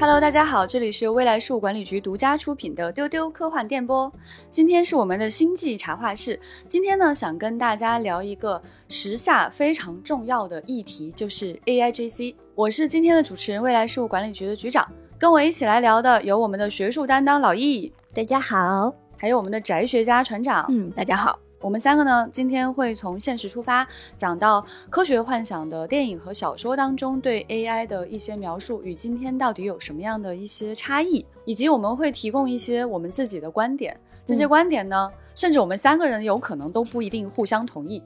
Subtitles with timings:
[0.00, 4.10] Hello，大家好，这里是未来事务管理局独家出品的丢丢科幻电波。
[4.48, 6.38] 今天是我们的星际茶话室。
[6.68, 12.36] 今天呢，想跟大家聊一个时下非常重要的议题，就是 AIGC。
[12.54, 14.86] 我是今天的主持人，未来事务管理局的局长。
[15.18, 21.36] 跟我一起来聊的有我们的学术担当老易，大家好；还有我们的宅学家船长，嗯，大家好。
[21.60, 23.86] 我们三个呢，今天会从现实出发，
[24.16, 33.98] 讲到科学幻想的电影和小说当中对 AI 的一些描述与今天到底有什么样的一些差异，以及我们会提供一些我们自己的观点。
[34.24, 38.00] 这些观点呢，甚至我们三个人有可能都不一定互相同意，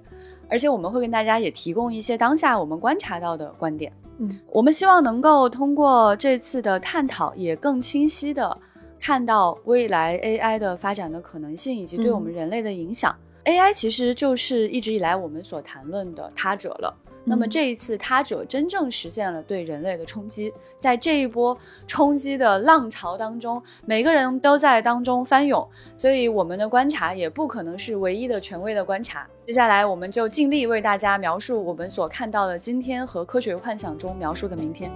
[0.48, 3.92] 而且我们会跟大家也提供一些当下我们观察到的观点。
[4.16, 8.56] 嗯，我们希望能够通过这次的探讨，也更清晰的
[8.98, 13.14] 看到未来 AI 的发展的可能性，以及对我们人类的影响。
[13.44, 16.96] AI 其实就是一直以来我们所谈论的他者了。
[17.24, 21.56] 那么这一次他者真正实现了对人类的冲击，在这一波
[21.86, 29.24] 冲击的浪潮当中，每个人都在当中翻涌，所以我们的观察也不可能是唯一的权威的观察。
[29.44, 34.90] 接下来我们就尽力为大家描述我们所看到的今天和科学幻想中描述的明天。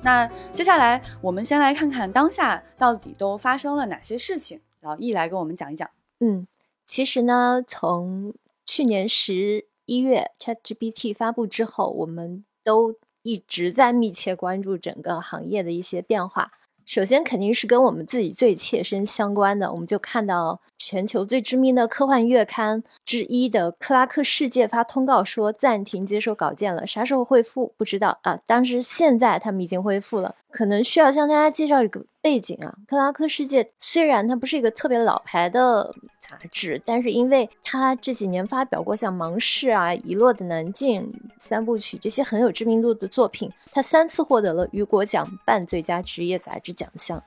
[0.00, 4.60] 那接下来我们先来看看当下到底都发生了哪些事情。
[4.80, 5.88] 老易来跟我们讲一讲。
[6.20, 6.46] 嗯，
[6.86, 8.34] 其实呢，从
[8.64, 16.52] 去年十一月 ChatGPT 发布之后，我们都一直在密切关注整个行业的一些变化。
[16.84, 28.40] 首先，肯定是跟我们自己最切身相关的，我们就看到全球最知名的科幻月刊之一的《克拉克世界》发通告说暂停接收稿件了，啥时候恢复不知道啊。
[28.46, 32.74] 当时现在他们已经恢复了，可能需要向大家介绍一个背景啊。
[32.86, 35.94] 克拉克世界虽然它不是一个特别老牌的。
[36.20, 41.02] 杂志，但是因为它这几年发表过像《盲视》啊、《遗落的南境》
[41.38, 47.22] 三部曲这些很有知名度的作品，它三次获得了雨果奖半最佳职业杂志奖项。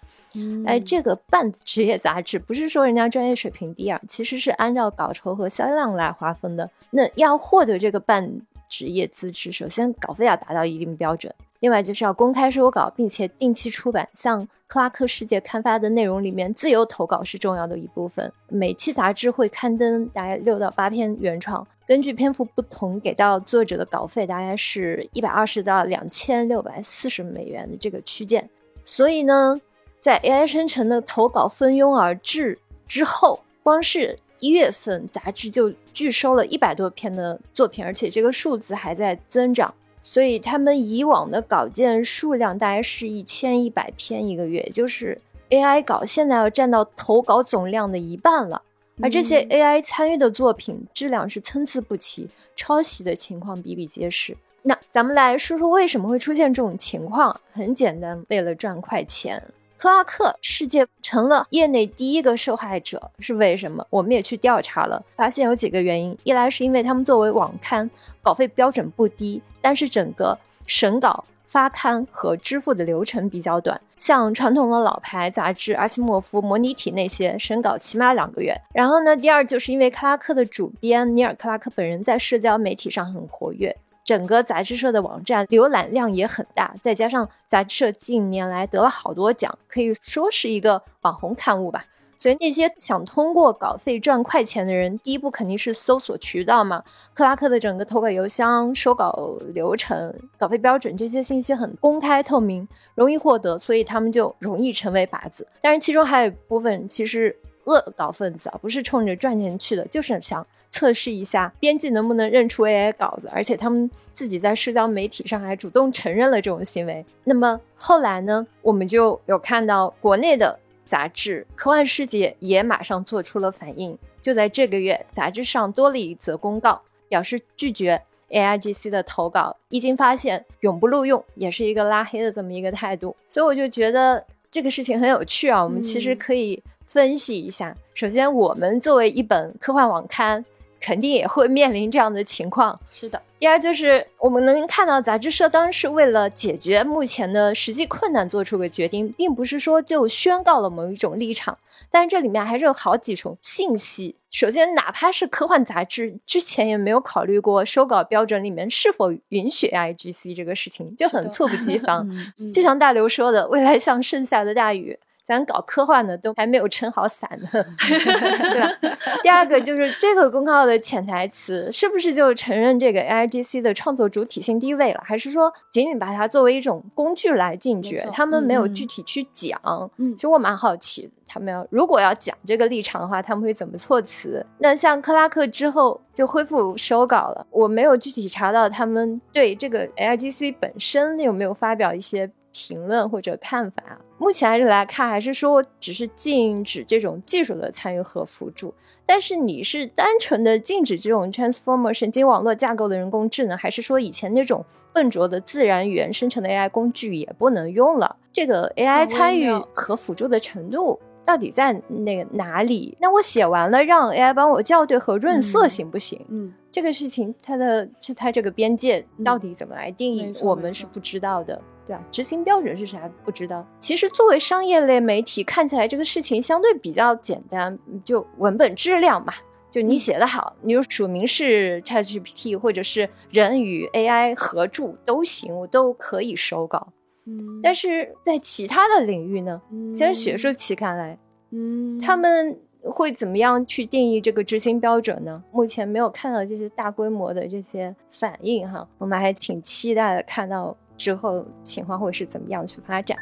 [0.68, 6.70] 哎，这个半职业杂志不是说人家专业水平低啊，其实是按照稿酬和销量来划分的。
[6.92, 8.32] 那要获得这个半
[8.70, 11.34] 职业资质，首先稿费要达到一定标准。
[11.62, 14.08] 另外就是要公开收稿，并且定期出版。
[14.14, 18.32] 像克拉克世界刊发的内容里面，自由投稿是重要的一部分。
[18.48, 28.50] 每期杂志会刊登大概六到八篇原创，根据篇幅不同，给到作者的稿费大概是一百二十到两千六百四十美元的这个区间。
[28.86, 29.60] 所以呢，
[30.00, 39.74] 在 AI 生成的投稿蜂拥而至之后，光是一月份杂志就拒收了一百多篇的作品，而且这个数字还在增长。
[40.02, 45.20] 所以他们以往的稿件数量大概是一千一百篇一个月，就是
[45.50, 48.62] AI 稿现在要占到投稿总量的一半了。
[49.02, 54.36] 而这些 AI 参与的作品质量是参差不齐，抄袭的情况比比皆是。
[54.64, 57.40] 那咱们来说说为什么会出现这种情况？
[57.52, 59.42] 很简单，为了赚快钱。
[59.82, 63.84] 克拉克世界成了业内第一个受害者，是为什么？
[63.90, 66.16] 我们也去调查了，发现有几个原因。
[66.24, 67.90] 一来是因为他们作为网刊，
[68.22, 70.38] 稿费标准不低，但是整个
[70.68, 73.82] 审稿、发刊和支付的流程比较短。
[73.98, 78.56] 像传统的老牌杂志《阿西莫夫》《模拟体》那些，审稿起码两个月。
[78.76, 83.76] 然后呢，第二就是因为克拉克的主编尼尔·克拉克本人在社交媒体上很活跃。
[84.04, 91.84] 整个杂志社的网站浏览量也很大，再加上杂志社近年来得了好多奖，可以说是一个网红刊物吧。
[92.18, 96.84] 所以那些想通过稿费赚快钱的人，第一步肯定是搜索渠道嘛。
[97.16, 105.48] 克拉克的整个投稿邮箱、收稿流程、稿费标准这些信息很公开透明，容易获得，所以他们就容易成为靶子。
[105.62, 110.46] 但是其中还有一部分其实恶搞分子啊，不是冲着赚钱去的，就是想。
[110.72, 117.06] 测试一下编辑能不能认出 AI 稿子，而且他们自己在社交媒体上还主动承认了这种行为。
[117.26, 123.98] 那么后来呢，我们就有看到国内的杂志《科幻世界》也马上做出了反应。
[124.22, 133.16] 就在这个月，杂志上多了一则公告，表示拒绝 AIGC 的投稿，一经发现永不录用，也是一个拉黑的这么一个态度。
[133.28, 137.76] 所以我就觉得这个事情很有趣啊，我们其实可以分析一下。
[137.94, 140.46] 首先，我们作为一本科幻网刊。
[140.82, 142.78] 肯定也会面临这样的情况。
[142.90, 151.58] 是的，第二就是我们能看到杂志社当时为了解决目前的实际困难做出个决定，并不是说就宣告了某一种立场，
[151.92, 154.16] 但这里面还是有好几重信息。
[154.32, 162.10] 首先，哪怕是科幻杂志之前也没有考虑过收稿标准里面是否允许 AIGC 这个事情，就很猝不及防。
[162.54, 164.98] 就像大刘说的，未来像盛夏的大雨。
[165.28, 168.98] 咱搞科幻的都还没有撑好伞呢， 对吧？
[169.24, 175.02] 第二个就是这个公告的潜台词，是不是就承认这个 AIGC 的创作主体性地位了？
[175.06, 178.04] 还是说仅仅把它作为一种工具来进去？
[178.12, 179.60] 他们没有具体去讲。
[179.98, 184.46] 嗯，其实我蛮好奇，他们要如果要讲这个立场的话，他们会怎么措辞？
[184.58, 192.30] 那像克拉克之后就恢复手稿了，我没有具体查到他们对这个 AIGC 本身有没有发表一些。
[192.54, 198.74] 评论或者看法，目前还是来看，还是说只是禁止这种技术的参与和辅助。
[199.06, 204.64] 但是你是单纯的禁止这种 transformer 神经网络架构的人工智能，还是说以前那种
[204.94, 208.16] 笨拙的自然语言生成的 AI 工具也不能用了？
[208.32, 212.98] 这个 AI 参与和辅助的程度到底在那个哪里？
[213.02, 216.26] 那我写完了，让 AI 帮我校对和润色行不行？
[216.30, 221.62] 嗯，这个事情它的是它这个边界到底怎么来定义，我们是不知道的。
[221.86, 223.66] 对啊，执行标准是啥不知道。
[223.80, 229.34] 其实作为商业类媒体，看起来这个事情相对比较简单，就文本质量嘛，
[229.72, 236.90] 就你写的好，你就署名是 ChatGPT 或者是人与 AI 合著都行，我都可以收稿。
[237.26, 239.60] 嗯，但是在其他的领域呢，
[239.96, 241.18] 像学术期刊来，
[241.52, 245.44] 嗯，他们会怎么样去定义这个执行标准呢？
[245.52, 250.78] 目前没有看到这些大规模的这些反应哈，我们还挺期待的看到。
[251.02, 253.18] 之后情况会是怎么样去发展？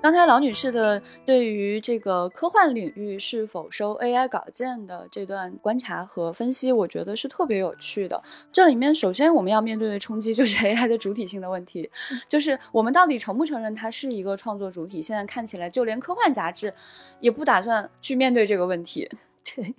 [0.00, 8.22] 刚才老女士的对于这个科幻领域是否收 AI 稿件的这段观察和分析，我觉得是特别有趣的。
[8.52, 11.90] 这里面首先我们要面对的冲击就是 AI 的主体性的问题，
[12.28, 15.02] 就是我们到底承不承认它是一个创作主体？
[15.02, 16.72] 现在看起来，就连科幻杂志
[17.18, 19.10] 也不打算去面对这个问题。
[19.54, 19.74] 对，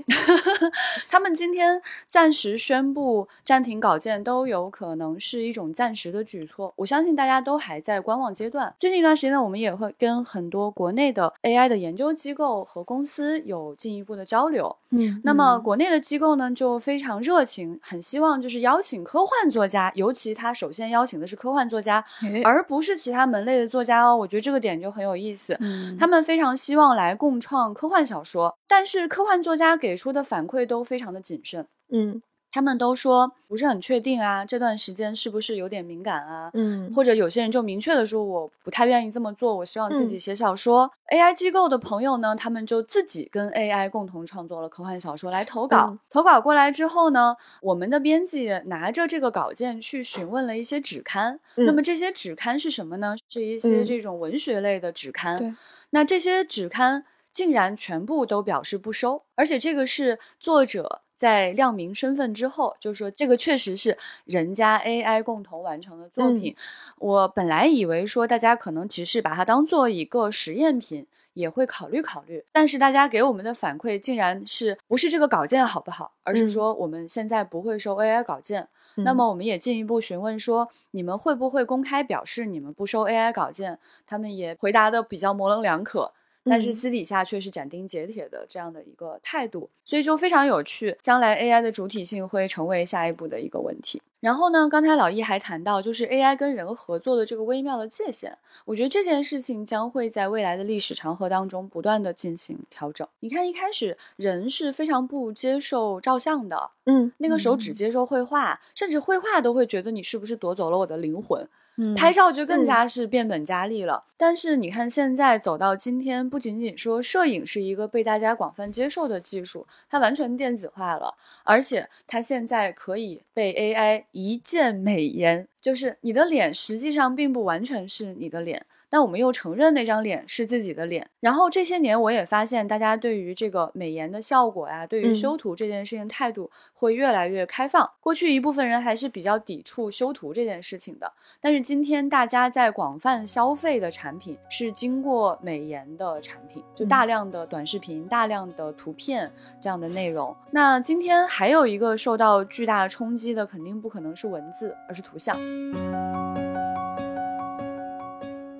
[1.09, 6.73] 他们今天暂时宣布暂停稿件，都有可能是一种暂时的举措。
[6.77, 8.73] 我相信大家都还在观望阶段。
[8.79, 14.73] 最近一段时间呢，我们也会跟很多国内的 AI 的研究机构和公司有进一步的交流。
[14.91, 22.03] 嗯，那么国内的机构呢，就非常热情，很希望就是邀请科幻作家，尤其他首先邀请的是科幻作家，
[22.43, 24.15] 而不是其他门类的作家哦。
[24.15, 25.57] 我觉得这个点就很有意思。
[25.59, 36.49] 嗯，他们非常希望来共创科幻小说，但是科幻作家给出的反馈都非常的谨慎，嗯，他们都说不是很确定啊，这段时间是不是有点敏感啊？
[36.53, 40.91] 嗯，或者有些人就明确的说我不太愿意这么做，我希望自己写小说。
[41.09, 53.15] AI 机构的朋友呢，他们就自己跟 AI 共同创作了科幻小说来投稿，投稿过来之后呢，我们的编辑拿着这个稿件去询问了一些纸刊，那么这些纸刊是什么呢？
[53.29, 55.53] 是一些这种文学类的纸刊，对，
[55.91, 57.05] 那这些纸刊。
[57.29, 66.55] 竟然全部都表示不收，而且这个是作者在亮明身份之后，就说这个确实是人家 AI 共同完成的作品。
[66.99, 78.67] 我本来以为说大家可能只是把它当做一个实验品，也会考虑考虑，但是大家给我们的反馈竟然是不是这个稿件好不好，而是说我们现在不会收 AI 稿件。
[78.95, 83.79] 那么我们也进一步询问说，你们会不会公开表示你们不收 AI 稿件？
[84.05, 86.11] 他们也回答的比较模棱两可。
[86.49, 90.97] 但是私底下却是斩钉截铁的这样的一个态度，所以就非常有趣。
[91.01, 94.01] 将来 AI 的主体性会成为下一步的一个问题。
[94.19, 98.35] 然后呢，刚才老易还谈到，就是 AI 跟人合作的这个微妙的界限。
[98.65, 103.07] 我觉得这件事情将会在未来的历史长河当中不断的进行调整。
[103.19, 111.47] 你看，一开始人是非常不接受照相的，嗯，那个时候只接受绘画，甚至绘画都会觉得你是不是夺走了我的灵魂。
[111.95, 114.03] 拍照就更加是变本加厉了。
[114.17, 128.65] 但是你看，现在走到今天，不仅仅说摄影是一个被大家广泛接受的技术，它完全电子化了，而且它现在可以被 AI 一键美颜，就是你的脸实际上并不完全是你的脸。
[128.89, 137.89] 但我们又承认那张脸是自己的脸，然后这些年我也发现，大家对于这个美颜的效果呀，对于修图这件事情态度会越来越开放。
[137.99, 150.35] 过去一部分人还是比较抵触修图这件事情的，但是今天大家在广泛消费的产品是经过美颜的产品，就大量的短视频、大量的图片这样的内容。
[150.51, 155.37] 那今天还有一个受到巨大冲击的，肯定不可能是文字，而是图像。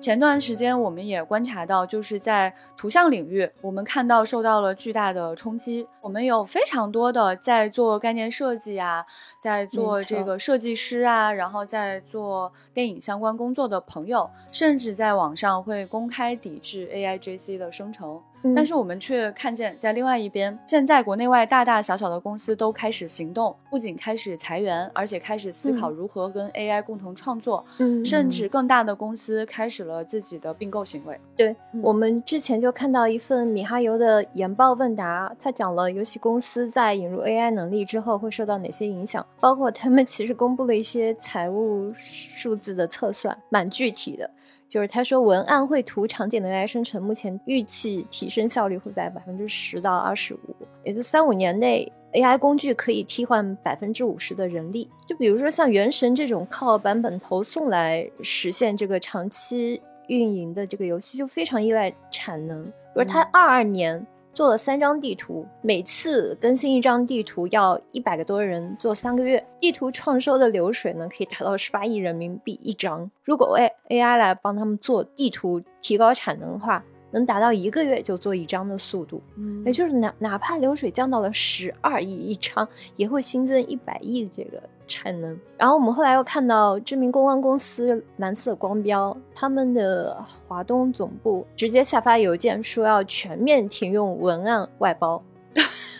[0.00, 5.86] 前段时间，我们也观察到，就是在图像领域，我们看到受到了巨大的冲击。
[6.00, 9.04] 我们有非常多的在做概念设计啊，
[9.40, 18.22] 在做这个设计师啊，然后在做电影相关工作的朋友，甚至在网上会公开抵制 AIGC 的生成。
[18.54, 31.18] 但是我们却看见，在另外一边，现在国内外大大小小的公司都开始行动，不仅开始裁员，而且开始思考如何跟 AI 共同创作，嗯甚至更大的公司开始了自己的并购行为。
[31.36, 44.30] 对嗯我们之前就看到一份米哈游的研报问答，他讲了游戏公司在引入 AI 能力之后会受到哪些影响，包括他们其实公布了一些财务数字的测算，蛮具体的。
[44.68, 50.38] 就是他说，文案绘图场景的 AI 生成，目前预期提升效率会在百分之十到二十五，
[50.84, 54.88] 也就三五年内，AI 工具可以替换百分之五十的人力。
[55.06, 62.64] 就比如说像《原神》这种靠版本投送来实现这个长期运营的这个游戏，就非常依赖产能。
[62.64, 73.10] 比如它嗯二二年做了三张地图，每次更新一张地图要一百个多人做三个月，地图创收的流水呢可以达到十八亿人民币一张。
[73.24, 79.22] 如果 A AI 来帮他们做地图，提高产能的话，能达到一个月就做一张的速度。
[79.36, 85.38] 嗯也就是哪哪怕流水降到了十二亿一张，也会新增一百亿的这个产能。
[85.56, 95.22] 然后我们后来又看到知名公关公司蓝色光标，他们的华东总部直接下发邮件说要全面停用文案外包。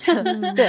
[0.57, 0.67] 对，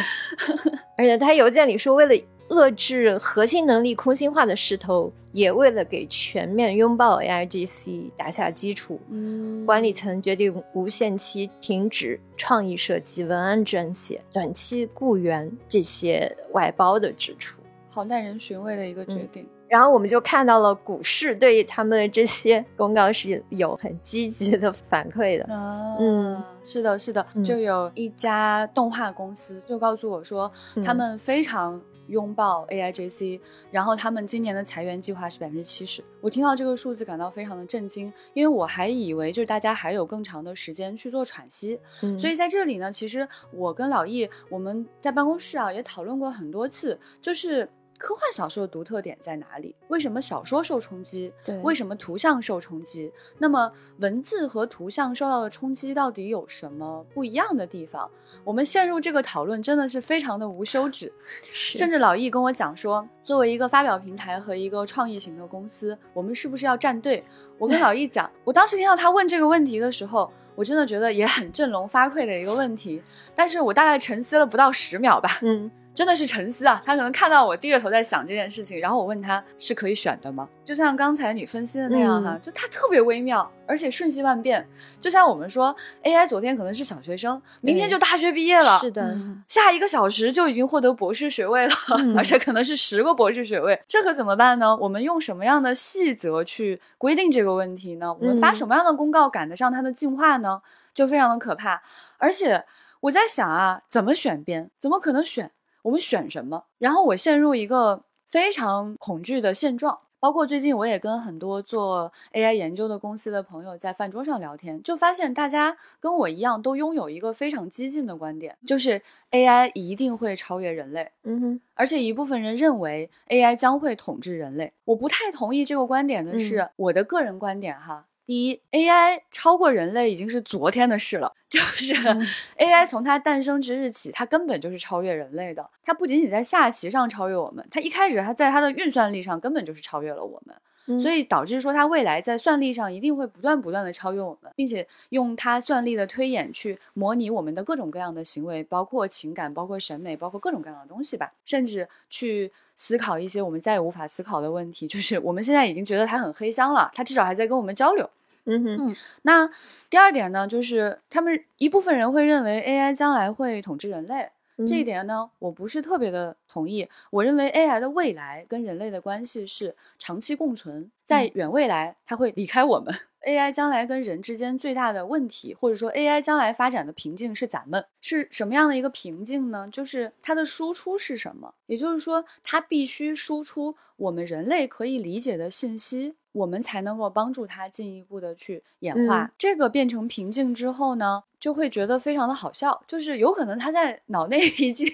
[0.97, 2.13] 而且他邮件里说，为了
[2.49, 17.61] 遏制核心能力空心化的势头，也为了给全面拥抱 AIGC 打下基础，嗯管理层决定无限期停止创意设计、文案撰写、短期雇员这些外包的支出。
[17.87, 19.47] 好耐人寻味的一个决嗯定。
[19.67, 25.43] 然后我们就看到了股市对他们的这些公告是有很积极的反馈的。
[25.53, 30.51] 啊，嗯，是的，是的，嗯就有一家动画公司就告诉我说，
[30.83, 33.39] 他嗯们非常拥抱 AIGC，
[33.71, 36.03] 然后他们今年的裁员计划是百分之七十。
[36.21, 47.69] 我听到这个数字感到非常的震惊，因为我还以为就是大家还有更长的时间去做喘息，嗯所以在这里呢，其实我跟老易我们在办公室啊也讨论过很多次，就是。
[47.99, 49.75] 科幻小说的独特点在哪里？
[49.89, 51.31] 为什么小说受冲击？
[51.45, 53.11] 对为什么图像受冲击？
[53.37, 58.09] 那么文字和图像受到的冲击到底有什么不一样的地方？
[58.43, 61.11] 我们陷入这个讨论真的是非常的无休止，
[61.43, 67.21] 甚至至老易跟我讲说，作为一个发表平台和一个创意型的公司，我们是不是要站队？
[67.57, 73.01] 我跟老易讲，我当时听到他问这个问题的时候，我真的觉得也很振聋发聩的一个问题，
[73.35, 76.81] 但是我大概沉思了不到十秒吧，嗯 真的是沉思啊！
[76.85, 80.47] 他可能看到我低着头在想这件事情，然后我问他是可以选的吗？
[80.63, 84.65] 就像刚才你分析的那样哈，嗯就它特别微妙，而且瞬息万变。
[85.01, 94.73] 就像我们说，AI 昨天可能是小学生，明天就大学毕业了，是的，嗯下一个小时就已经获得博士学位了，嗯而且可能是十个博士学位，这可怎么办呢？
[94.77, 98.13] 我们用什么样的细则去规定这个问题呢？
[98.13, 100.61] 我们发嗯什么样的公告赶得上它的进化呢？
[100.93, 101.83] 就非常的可怕。
[102.17, 102.63] 而且
[103.01, 104.71] 我在想啊，怎么选边？
[104.79, 105.51] 怎么可能选？
[105.83, 106.63] 我们选什么？
[106.77, 109.99] 然后我陷入一个非常恐惧的现状。
[110.21, 121.09] 包括最近我也跟很多做 AI 研究的公司的朋友在饭桌上聊天，就发现大家跟我一样都拥有一个非常激进的观点，就是 AI 一定会超越人类。
[121.23, 124.73] 嗯哼，而且一部分人认为 AI 将会统治人类。
[124.83, 128.05] 我不太同意这个观点的是、嗯我的个人观点哈。
[128.29, 132.23] 第一，AI 超过人类已经是昨天的事了， 就是、嗯
[132.59, 135.67] AI 从它诞生之日起，它根本就是超越人类的。
[135.83, 140.55] 它不仅仅在下棋上超越我们，它一开始它在它的运算力上根本就是超越了我们。
[140.87, 154.87] 嗯所以导致说它未来在算力上一定会不断不断的超越我们，并且用它算力的推演去模拟我们的各种各样的行为，包括情感、包括审美、包括各种各样的东西吧，甚至去思考一些我们再也无法思考的问题。
[154.87, 158.07] 就是我们现在已经觉得它很黑箱了，它至少还在跟我们交流。
[158.49, 159.49] 嗯哼，那
[159.89, 164.29] 第二点呢，就是他们一部分人会认为 AI 将来会统治人类，
[164.67, 166.87] 这一嗯点呢，我不是特别的同意。
[167.11, 172.93] 我认为 AI 的未来跟人类的关系是长期共存，在嗯远未来它会离开我们。
[173.25, 179.67] AI 将来跟人之间最大的问题，或者说 AI 将来发展的瓶颈是咱们是什么样的一个瓶颈呢？
[179.71, 181.53] 就是它的输出是什么？
[181.65, 189.23] 也就是说，它必须输出我们人类可以理解的信息，我们才能够帮助它进一步的去演化。
[189.23, 194.87] 嗯这个变成瓶颈之后呢，就会觉得非常的好笑，就是有可能他在脑内 已经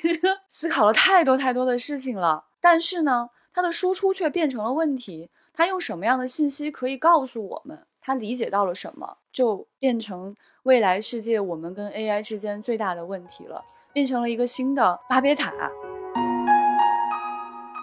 [0.48, 5.30] 思考了太多太多的事情了，但是呢，他的输出却变成了问题。
[5.58, 15.52] 他用什么样的信息可以告诉我们他理解到了什么，就变成未来世界我们跟 AI 之间最大的问题了，变成了一个新的巴别塔。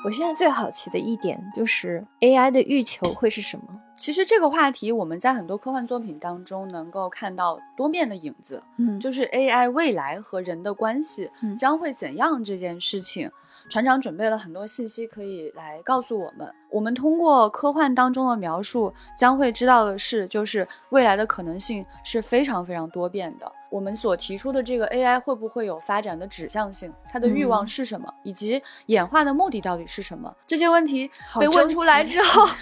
[0.05, 3.64] 我现在最好奇的一点就是 AI 的欲求会是什么？
[4.02, 13.30] 其实这个话题我们在很多科幻作品当中能够看到多面的影子，嗯，就是 AI 未来和人的关系将会怎样这件事情，
[13.71, 16.52] 船长准备了很多信息可以来告诉我们。
[16.68, 23.52] 我们通过科幻当中的描述，将会知道的是，就是未来的可能性是非常非常多变的。
[23.71, 26.92] 我们所提出的这个 AI 会不会有发展的指向性？
[27.09, 28.12] 它的欲望是什么？
[28.25, 30.35] 以及演化的目的到底是什么？
[30.44, 32.49] 这些问题被问出来之后。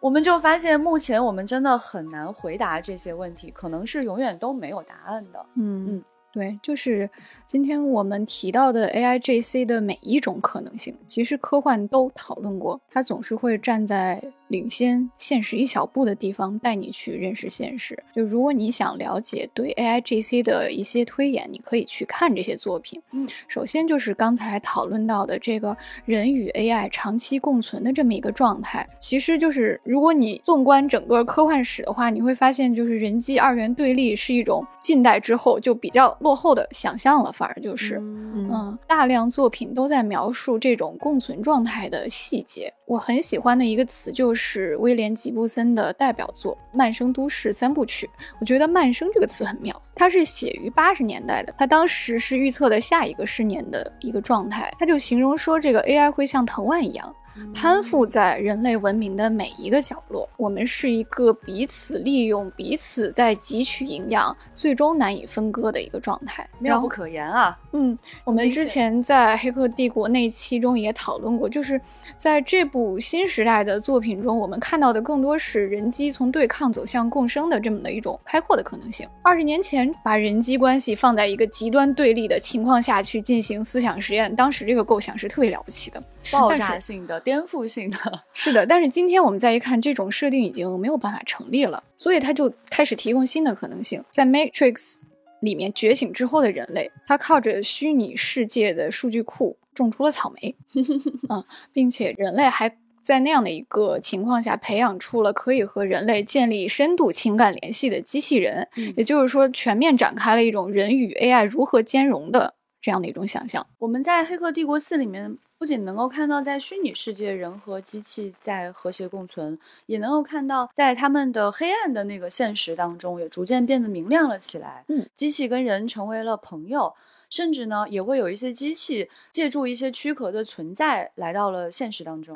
[0.00, 5.46] 我们就发现，目前我们真的很难回答这些问题，可能是永远都没有答案的。
[5.56, 7.08] 嗯嗯，对，就是
[7.44, 14.22] 今天我们提到的 AIGC 的每一种可能性，其实科幻都讨论过，它总是会站在。
[14.50, 17.96] 领先现实一小步的地方，带你去认识现实。
[18.12, 23.00] 就如果你想了解对 AIGC 的一些推演，你可以去看这些作品。
[23.12, 28.84] 嗯，首先就是刚才讨论到的这个人与 AI 长期共存的这么一个状态。
[28.98, 42.72] 其实就是如果你纵观整个科幻史的话，你会发现，就是人机二元对立是一种近代之后就比较落后的想象了，反而就是，嗯，大量作品都在描述这种共存状态的细节。
[42.86, 48.06] 我很喜欢的一个词就是威廉·吉布森的代表作《慢生都市三部曲》。
[48.40, 54.72] 我觉得“慢生”这个词很妙，它是写于八十年代的，它当时是预测的下一个十年的一个状态。
[54.78, 57.14] 它就形容说，这个 AI 会像藤蔓一样。
[57.54, 67.58] 攀附在人类文明的每一个角落，我们是一个彼此利用、彼此在汲取营养，最终难以分割的一个状态，妙不可言啊！
[67.72, 71.80] 嗯，我们之前在《黑客帝国》那期中也讨论过，就是
[72.16, 79.08] 在这部新时代的作品中，我们看到的更多是人机从对抗走向共生的这么的一种开阔的可能性。
[79.22, 86.02] 二十年前，把人机关系放在一个极端对立的情况下去进行思想实验，当时这个构想是特别了不起的。
[86.30, 87.96] 爆炸性的、颠覆性的，
[88.34, 88.66] 是的。
[88.66, 94.02] 但是今天我们再一看，这种设定已经没有办法成立了，所以他就开始提供新的可能性。
[94.10, 94.98] 在 Matrix
[95.40, 100.56] 里面觉醒之后的人类，他靠着虚拟世界的数据库种出了草莓，
[101.30, 113.64] 嗯，并且人类还在那样的一个情况下培养出了可以和人类建立深度情感联系的机器人，也就是说，全面展开了一种人与 AI 如何兼容的这样的一种想象。
[113.78, 115.38] 我们在《黑客帝国四》里面。
[115.60, 124.82] 不仅能够看到在虚拟世界人和机器在和谐共存，也能够看到在他们的黑暗的那个现实当中，也逐渐变得明亮了起来。
[124.88, 126.94] 嗯，机器跟人成为了朋友，
[127.28, 132.34] 甚至呢，也会有一些机器借助一些躯壳的存在来到了现实当中。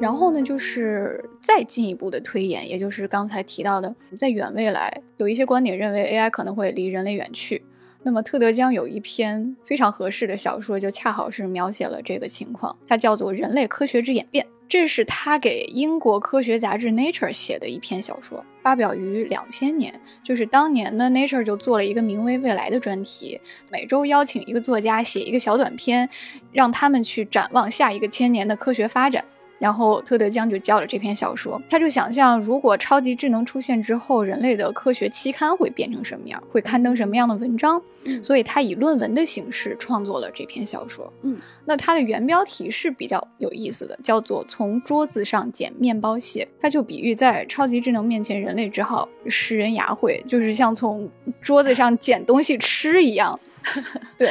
[0.00, 7.64] 然后呢，就是再进一步的推演，也就是刚才提到的，在远未来，有一些观点认为 AI 可能会离人类远去。
[8.06, 19.92] 那么特德·江有一篇非常合适的小说，就恰好是描写了这个情况，它叫做《人类科学之演变》，这是他给英国科学杂志《Nature》写的一篇小说，发表于两千年。
[20.22, 23.40] 就是当年呢，《Nature》就做了一个名为“未来”的专题，
[23.72, 26.08] 每周邀请一个作家写一个小短篇，
[26.52, 29.24] 让他们去展望下一个千年的科学发展。
[29.58, 37.80] 然后特德·江就教了这篇小说，他就想象如果超级智能出现之后，人类的科学期刊会变成什么样，会刊登什么样的文章。
[38.22, 41.12] 所以他以论文的形式创作了这篇小说。
[41.22, 46.46] 嗯，那它的原标题是比较有意思的，叫做《从桌子上捡面包屑》。
[46.60, 53.36] 它就比喻在超级智能面前，人类只好食人牙慧，就是像从桌子上捡东西吃一样。
[54.16, 54.30] 对，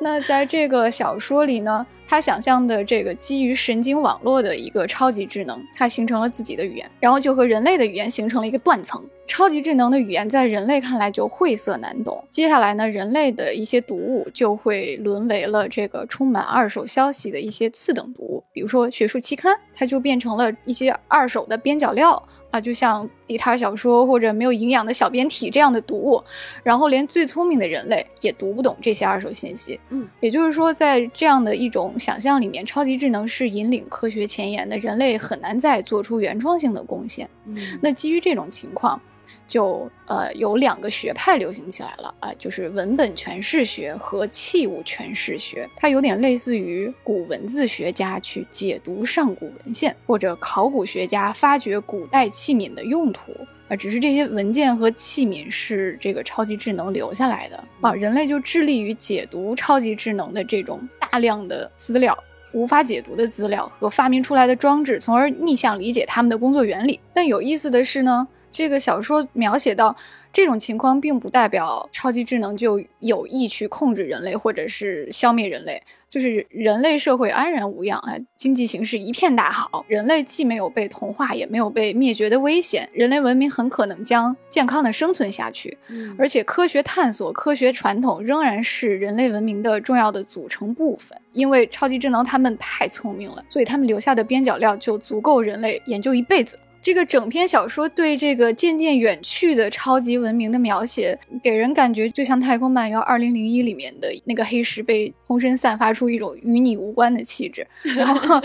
[0.00, 9.04] 那在这个小说里呢，他想象的这个基于神经网络的一个超级智能，它形成了自己的语言，然后就和人类的语言形成了一个断层。
[9.26, 12.24] 超级智能的语言在人类看来就晦涩难懂。
[12.30, 22.20] 接下来呢，人类的一些读物就会沦为了这个充满二手消息的一些次等读物，比如说学术期刊，它就变成了一些二手的边角料。
[22.56, 26.22] 啊，就像地摊小说或者没有营养的小编体这样的读物，
[26.62, 29.78] 然后连最聪明的人类也读不懂这些二手信息。
[29.90, 37.28] 嗯，也就是说，在这样的一种想象里面，超级智能是引领科学前沿的，人类很难再做出原创性的贡献。
[37.44, 39.00] 嗯，那基于这种情况。
[39.46, 45.68] 就呃有两个学派流行起来了啊，就是文本诠释学和器物诠释学。
[45.76, 53.32] 它有点类似于古文字学家去解读上古文献，或者考古学家发掘古代器皿的用途
[53.68, 53.76] 啊。
[53.76, 62.16] 只是这些文件和器皿是这个超级智能留下来的啊，人类就致力于解读超级智能的这种大量的资料、
[62.52, 66.98] 无法解读的资料和发明出来的装置，从而逆向理解他们的工作原理。
[67.14, 68.26] 但有意思的是呢。
[68.50, 69.94] 这个小说描写到，
[70.32, 75.82] 这种情况并不代表超级智能就有意去控制人类或者是消灭人类。
[76.08, 85.76] 就是人类社会安然无恙啊，经济形势一片大好，人类既没有被同化，也没有被灭绝的危险，人类文明很可能将健康的生存下去。
[85.88, 91.18] 嗯而且科学探索、科学传统仍然是人类文明的重要的组成部分。
[91.32, 96.58] 因为超级智能他们太聪明了，所以他们留下的边角料就足够人类研究一辈子。
[96.86, 103.32] 这个整篇小说对这个渐渐远去的超级文明的描写，给人感觉就像《太空漫游2001》
[103.64, 108.40] 里面的那个黑石被浑身散发出一种与你无关的气质， 然后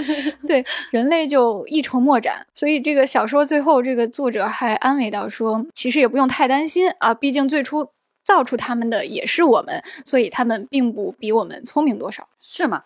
[0.48, 2.44] 对人类就一筹莫展。
[2.56, 7.90] 所以这个小说最后，这个作者还安慰到说，其实也不用太担心啊，毕竟最初
[8.26, 12.28] 造出他们的也是我们，所以他们并不比我们聪明多少。
[12.42, 12.82] 是吗？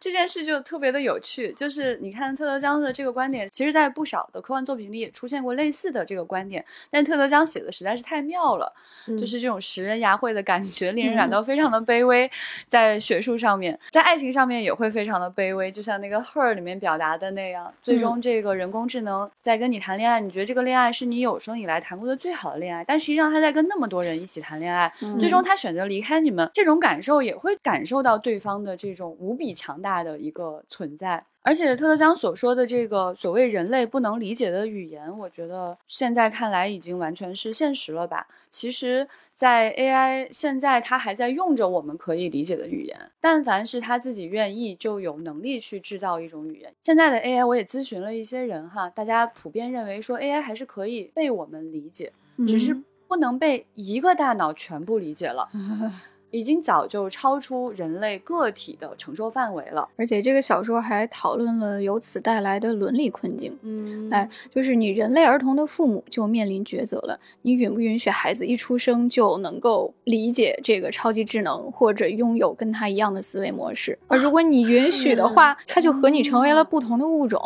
[0.00, 8.72] 这件事就特别的有趣，就是你看特德·江的这个观点，其实在不少的科幻作品里也出现过类似的这个观点，但特德·江写的实在是太妙了，
[9.06, 9.18] 嗯。
[9.18, 12.30] 就是这种食人牙慧的感觉，令人感到非常的卑微。
[12.66, 25.18] 在学术上面，在爱情上面也会非常的卑微，就像那个《Her》里面表达的那样，最终这个人工智能在跟你谈恋爱，你觉得这个恋爱是你有生以来谈过的最好的恋爱，但实际上他在跟那么多人一起谈恋爱，嗯。
[25.18, 31.24] 最终他选择离开你们，这种感受也会感受到对方的这种无比强大的一个存在。
[31.42, 38.26] 而且特德·江所说的这个所谓人类不能理解的语言，我觉得现在看来已经完全是现实了吧？
[38.50, 46.70] 其实，在 AI 现在它还在用着我们可以理解的语言，但凡是他自己愿意，就有能力去制造一种语言。
[46.82, 52.12] 现在的 AI 我也咨询了一些人哈，大家普遍认为说 AI 还是可以被我们理解，
[52.46, 55.48] 只是不能被一个大脑全部理解了。
[56.30, 59.88] 已经早就超出人类个体的承受范围了。
[59.96, 63.56] 而且这个小说还讨论了由此带来的伦理困境。
[63.62, 73.98] 嗯哎，就是你人类儿童的父母就面临抉择了，你允不允许孩子一出生就能够理解这个超级智能，或者拥有跟他一样的思维模式？
[74.06, 77.42] 而如果你允许的话，他就和你成为了不同的物种。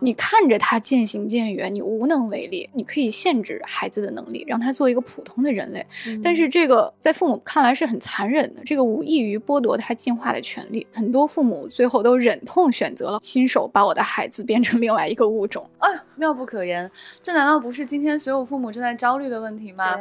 [0.00, 2.70] 你看着他渐行渐远，你无能为力。
[2.72, 5.84] 你可以限制孩子的能力，让他做一个普通的人类。
[6.22, 10.86] 但是这个在父母看来是很残忍的，这个无异于剥夺他进化的权利。
[10.94, 15.68] 很多父母最后都忍痛选择了亲手把我的孩子变成另外一个物种。
[15.78, 16.90] 哎呦，妙不可言！
[17.22, 19.84] 这难道不是今天所有父母正在焦虑的问题吗？
[19.84, 19.98] 啊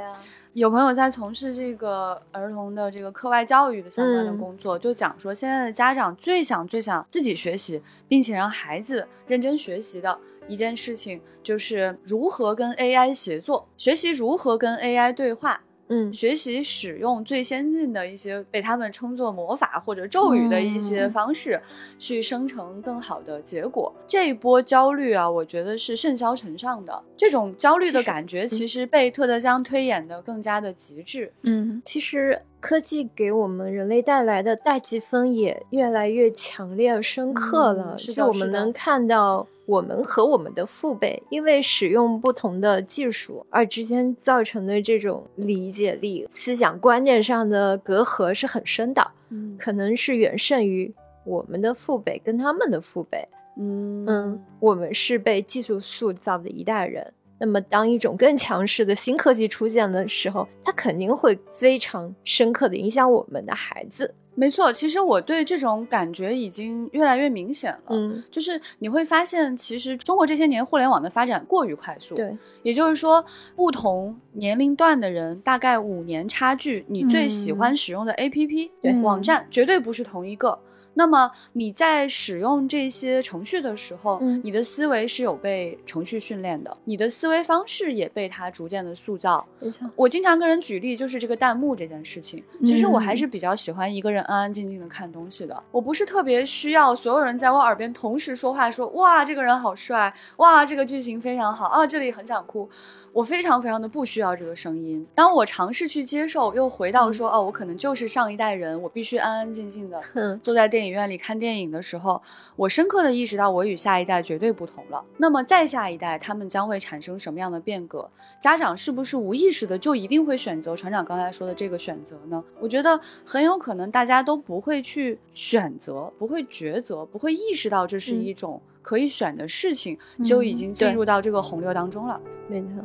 [0.53, 10.17] 有朋友在从事这个儿童的这个课外教育的相关的嗯工作，就讲说现在的家长最想最想自己学习，并且让孩子认真学习的
[10.47, 15.61] 一件事情，就是如何跟 AI 协作，学习如何跟 AI 对话。
[15.89, 21.61] 嗯学习使用最先进的一些被他们称作魔法或者咒语的一些嗯方式，
[21.97, 23.93] 去生成更好的结果。
[24.07, 27.03] 这一波焦虑啊，我觉得是甚嚣尘上的。
[27.15, 31.31] 这种焦虑的感觉，其实被特德·江推演的更加的极致。
[31.43, 37.95] 嗯其实科技给我们人类带来的代际分也越来越强烈、深刻了。
[37.95, 50.91] 嗯是我们能看到，我们和我们的父辈因为使用不同的技术而之间造成的这种理解力、思想观念上的隔阂是很深的，嗯可能是远胜于
[51.25, 53.27] 我们的父辈跟他们的父辈。
[53.59, 57.13] 嗯嗯，我们是被技术塑造的一代人。
[57.39, 64.13] 那么，当一种更强势的新科技出现的时候，它肯定会非常深刻的影响我们的孩子。
[64.33, 67.79] 没错，其实我对这种感觉已经越来越明显了。
[67.89, 72.13] 嗯，就是你会发现，其实中国这些年互联网的发展过于快速。
[72.13, 80.59] 对，也就是说，不同年龄段的人大概五年差距，你最喜欢使用的 APP、对网站绝对不是同一个。
[80.97, 89.45] 那么你在使用这些程序的时候，嗯你的思维是有被程序训练的，你的思维方式也被它逐渐的塑造。
[89.59, 89.87] 没错。
[89.95, 92.43] 我经常跟人举例，就是这个弹幕这件事情。
[92.63, 95.63] 其实我还嗯是比较喜欢一个人安安静静的看东西的。
[95.71, 102.67] 我不是特别需要所有人在我耳边同时说话，说哇这个人好帅，哇这个剧情非常好啊，这里很想哭。
[103.13, 105.05] 我非常非常的不需要这个声音。
[105.13, 112.21] 当我尝试去接受，又回到说哦，我可能就是上一代人，我必须安安静静的嗯坐在电影院里看电影的时候，
[112.55, 115.03] 我深刻的意识到我与下一代绝对不同了。
[115.17, 118.09] 那么再下一代，他们将会产生什么样的变革？
[118.39, 122.43] 家长是不是无意识的就一定会选择船长刚才说的这个选择呢？
[122.59, 132.19] 我觉得很有可能大家都不会去选择，不会抉择，不会意识到这是嗯一种可以选的事情，就已嗯经进入到这个洪流当中了。
[132.47, 132.75] 没错。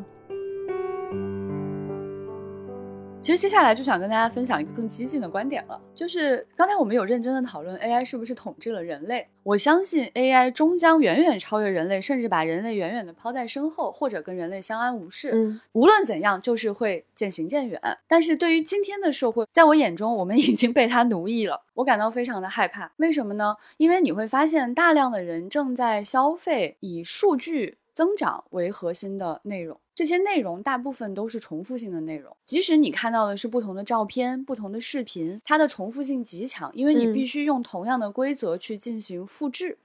[3.23, 9.29] 其实接下来就想跟大家分享一个更激进的观点了，就是刚才我们有认真的讨论 AI 是不是统治了人类。
[9.45, 15.31] 我相信 AI 终将远远超越人类，甚至把人类远远的抛在身后，或者跟人类相安无事。
[15.33, 17.81] 嗯，无论怎样，就是会渐行渐远。
[18.09, 22.91] 但是对于今天的社会，在我眼中，我们 已经被它奴役了，我感到非常的害怕。
[22.97, 23.55] 为什么呢？
[23.77, 29.79] 因为你会发现，大量的人正在消费以数据增长为核心的内容。
[29.95, 39.77] 这些内容大部分都是重复性的内容，即使你看到的是不同的照片、不同的视频，它的重复性极强，因为你必须用同样的规则去进行复制。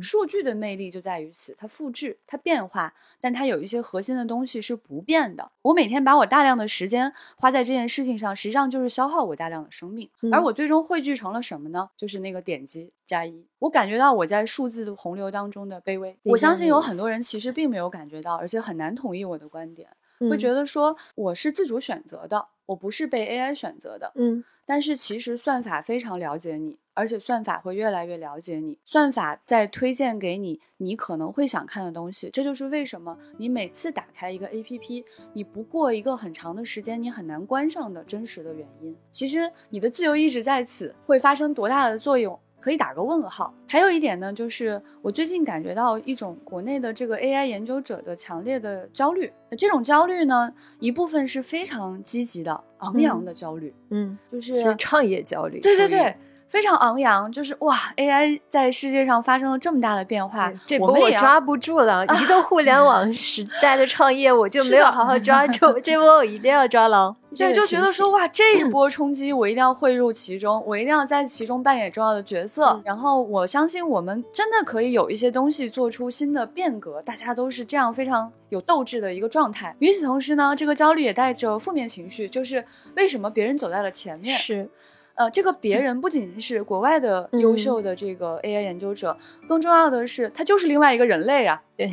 [0.00, 5.50] 数据的魅力就在于此，它复制，它变化，但它有一些核心的东西是不变的。
[5.62, 11.90] 我每天把我大量的时间花在这件事情上，实际上就是消耗我大量的生命，而我最终汇聚成了什么呢？
[11.96, 13.46] 就是那个点击加一。
[13.58, 16.16] 我感觉到我在数字的洪流当中的卑微。
[16.24, 19.88] 我相信有很多人其实并没有感觉到，而且很难同意我的观点，
[20.30, 24.12] 会觉得说我是自主选择的，我不是被 AI 选择的。
[24.14, 26.78] 嗯，但是其实算法非常了解你。
[26.94, 32.30] 而且算法会越来越了解你，算法在推荐给你你可能会想看的东西。
[32.30, 38.96] 这就是为什么你每次打开一个 APP，你不过一个很长的时间，你很难关上的真实的原因。
[39.10, 43.54] 其实你的自由意志在此会发生多大的作用，可以打个问号。
[43.66, 49.32] 还有一点呢，就是我最近感觉到一种国内的这个 AI 研究者的强烈的焦虑。
[49.58, 55.58] 这种焦虑呢，一部分是非常积极的、昂扬的焦虑，嗯，就是创业焦虑。
[55.60, 56.14] 对对对。
[56.52, 62.04] 非常昂扬，就是哇！AI 在世界上发生了这么大的变化，这波我抓不住了。
[62.04, 67.16] 移动互联网时 代的创业，我就没有好好抓住， 这波我一定要抓牢。
[67.34, 72.78] 对，就觉得说哇，这一 波冲击我一定要汇入其中，我一定要在其中扮演重要的角色。
[72.84, 79.74] 然后我相信我们真的可以有一些东西做出新的变革，大家都是这样非常有斗志的一个状态。
[79.78, 82.62] 与此同时呢，这个焦虑也带着负面情绪，就是
[82.94, 84.36] 为什么别人走在了前面？
[84.36, 84.68] 是。
[85.14, 91.90] 呃，这个别人不仅仅是国外的优秀的这个 AI 研究者，更重要的是他就是另外一个人类啊，对，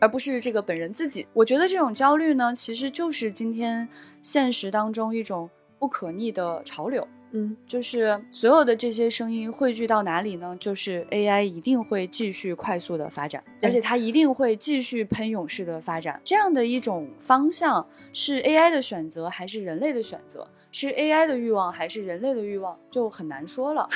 [0.00, 1.26] 而不是这个本人自己。
[1.32, 3.88] 我觉得这种焦虑呢，其实就是今天
[4.22, 7.06] 现实当中一种不可逆的潮流。
[7.34, 10.54] 嗯，就是所有的这些声音汇聚到哪里呢？
[10.60, 16.20] 就是 AI 一定会继续快速的发展，而且它一定会继续喷涌式的发展。
[16.22, 20.46] 这样的一种方向是 AI 的选择还是人类的选择？
[20.72, 23.86] 是 AI 的欲望还是人类的欲望，就很难说了。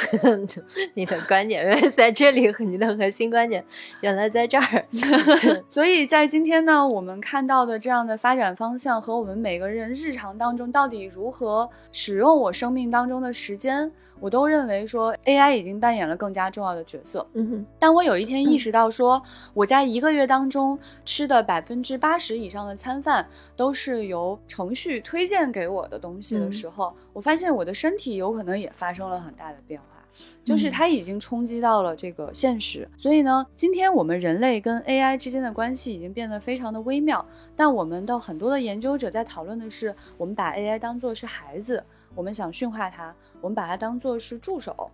[0.94, 3.64] 你的观点原来在这里，和你的核心观点
[4.02, 4.84] 原来在这儿。
[5.66, 13.90] 所以在今天呢，我们看到的这样的发展方向和我们每个人日常当中到底如何使用我生命当中的时间。
[14.18, 17.26] 我都认为说 AI 已经扮演了更加重要的角色。
[17.34, 26.65] 嗯哼，当我有一天意识到说我在一个月当中吃的百分之八十以上的餐饭都是由程序推荐给我的东西的时候，
[27.12, 29.86] 我发现我的身体有可能也发生了很大的变化，
[30.44, 32.88] 就是它已经冲击到了这个现实。
[32.96, 37.24] 所以呢，今天我们人类跟 AI 之间的关系已经变得非常的微妙。
[37.54, 41.82] 但我们的很多的研究者在讨论的是，我们把 AI 当做是孩子。
[42.14, 44.90] 我们想驯化它，我们把它当做是助手，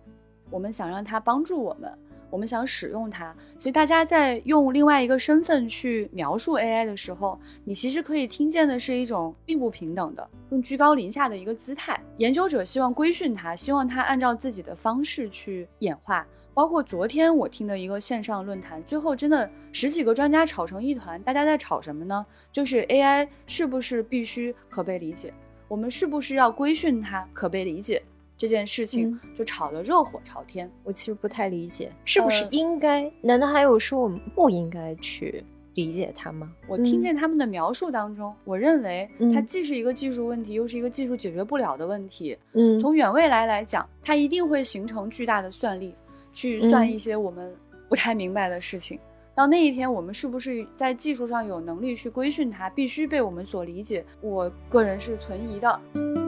[0.49, 1.97] 我们想让它帮助我们，
[2.33, 3.31] 我们想使用它。
[3.59, 12.01] 所以大家在用另外一个身份去描述 AI 的时候，你其实可以听见的是一种并不平等的、更居高临下的一个姿态。
[12.17, 16.25] 研究者希望规训它，希望它按照自己的方式去演化。
[16.55, 21.21] 包括昨天我听的一个线上论坛，最后真的十几个专家吵成一团。
[21.21, 22.25] 大家在吵什么呢？
[22.51, 25.31] 就是 AI 是不是必须可被理解？
[25.67, 27.27] 我们是不是要规训它？
[27.33, 28.03] 可被理解
[28.43, 30.69] 这件事情就吵得热火朝天。
[30.83, 33.09] 我其实不太理解，是不是应该？
[33.21, 35.41] 难道还有说我们不应该去
[35.75, 36.51] 理解它吗？
[36.67, 42.37] 我听见他们的描述当中，我认为它既是一个技术问题，又是一个技术解决不了的问题。
[42.51, 45.95] 嗯，从远未来来讲，它一定会形成巨大的算力，
[46.33, 47.55] 去算一些我们
[47.87, 48.99] 不太明白的事情。
[49.33, 54.03] 到那一天，我们是不是在技术上有能力去规训它，必须被我们所理解？
[54.19, 56.22] 我个人是存疑的。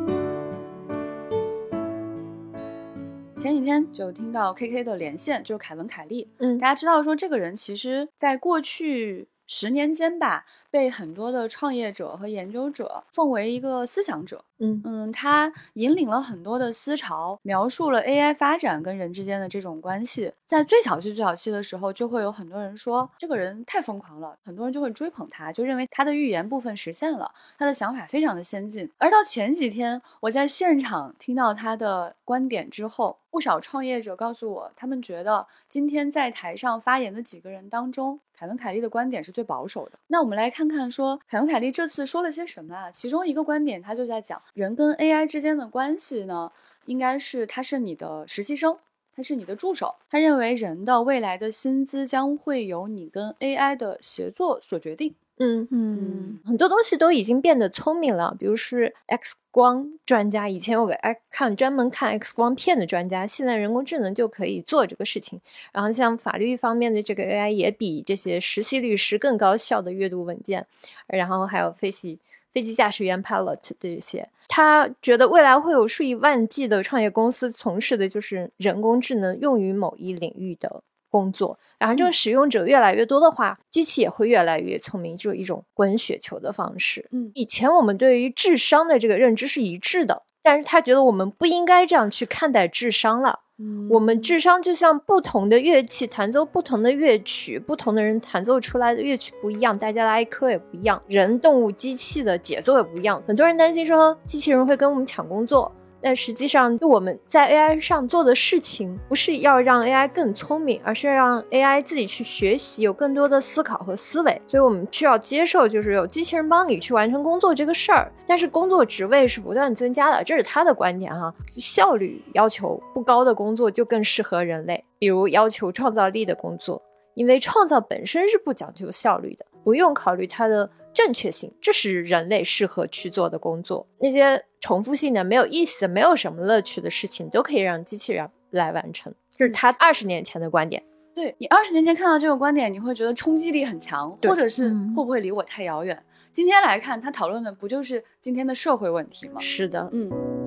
[3.45, 6.27] 前几天就听到 KK 的连线，就是凯文·凯利。
[6.39, 9.27] 嗯，大家知道说这个人其实在过去。
[9.47, 14.43] 十年间吧，被很多的创业者和研究者奉为一个思想者。
[14.57, 20.33] 嗯嗯，他引领了很多的思潮，描述了 AI 发展跟人之间的这种关系。
[20.45, 28.89] 在最早期、最早期的时候，就会有很多人说这个人太疯狂了，很多人就会追捧他，就认为他的预言部分实现了，他的想法非常的先进。
[28.97, 33.19] 而到前几天，我在现场听到他的观点之后。
[33.35, 39.99] 不少创业者告诉我，他们觉得今天在台上发言的几个人当中，凯文·凯利的观点是最保守的。
[40.07, 42.89] 那我们来看看，说凯文·凯利这次说了些什么啊？
[42.89, 46.49] 其中一个观点，他就在讲人跟 AI 之间的关系呢，
[46.85, 48.77] 应该是他是你的实习生，
[49.13, 49.95] 他是你的助手。
[50.09, 55.13] 他认为人的未来的薪资将会由你跟 AI 的协作所决定。
[55.37, 65.41] 嗯嗯很多东西都已经变得聪明了，比如是 X 光专家，以前有个 X 看专门看 X 光片的专家，现在人工智能就可以做这个事情。
[65.73, 70.65] 然后像法律方面的这个 AI 也比这些实习律师更高效的阅读文件，
[71.07, 72.17] 然后还有飞行
[72.53, 74.29] 飞机驾驶员 pilot 这些。
[74.47, 80.81] 他觉得未来会有数以万计的创业公司从事的就是人工智能用于某一领域的。
[81.09, 87.07] 工作，然后这个使用者越来越多的话，机器也会越来越聪明，就是一种滚雪球的方式。
[87.11, 93.41] 嗯，以前我们对于智商的这个认知是一致的，但是他觉得我们不应该这样去看待智商了。
[93.57, 103.23] 嗯我们智商就像不同的乐器弹奏不同的乐曲，不同的人弹奏出来的乐曲不一样，大家的哀科也不一样，人、动物、机器的节奏也不一样。
[103.25, 105.73] 很多人担心说机器人会跟我们抢工作。
[106.05, 114.39] 但实际上，就我们在 AI 上做的事情，不是要让 AI 更聪明，而是让 AI 自己去学习，有更多的思考和思维。
[114.45, 118.11] 所以我们需要接受，就是有机器人帮你去完成工作这个事儿。
[118.27, 121.33] 但是工作职位是不断增加的，这是他的观点哈。
[121.47, 126.79] 效率要求不高的工作就更适合人类，比如要求创造力的工作，
[127.15, 130.69] 因为创造本身是不讲究效率的，不用考虑它的。
[130.95, 133.85] 正确性，这是人类适合去做的工作。
[133.99, 139.13] 那些重复性的、没有意思、没有什么乐趣的事情，都可以让机器人来完成。
[139.37, 140.81] 这是他二十年前的观点。
[141.13, 146.01] 对你二十年前看到这个观点，你会觉得冲击力很强，或者是嗯会不会离我太遥远？
[146.31, 149.39] 今天来看，他讨论的不就是今天的社会问题吗？
[149.39, 150.44] 是的，嗯。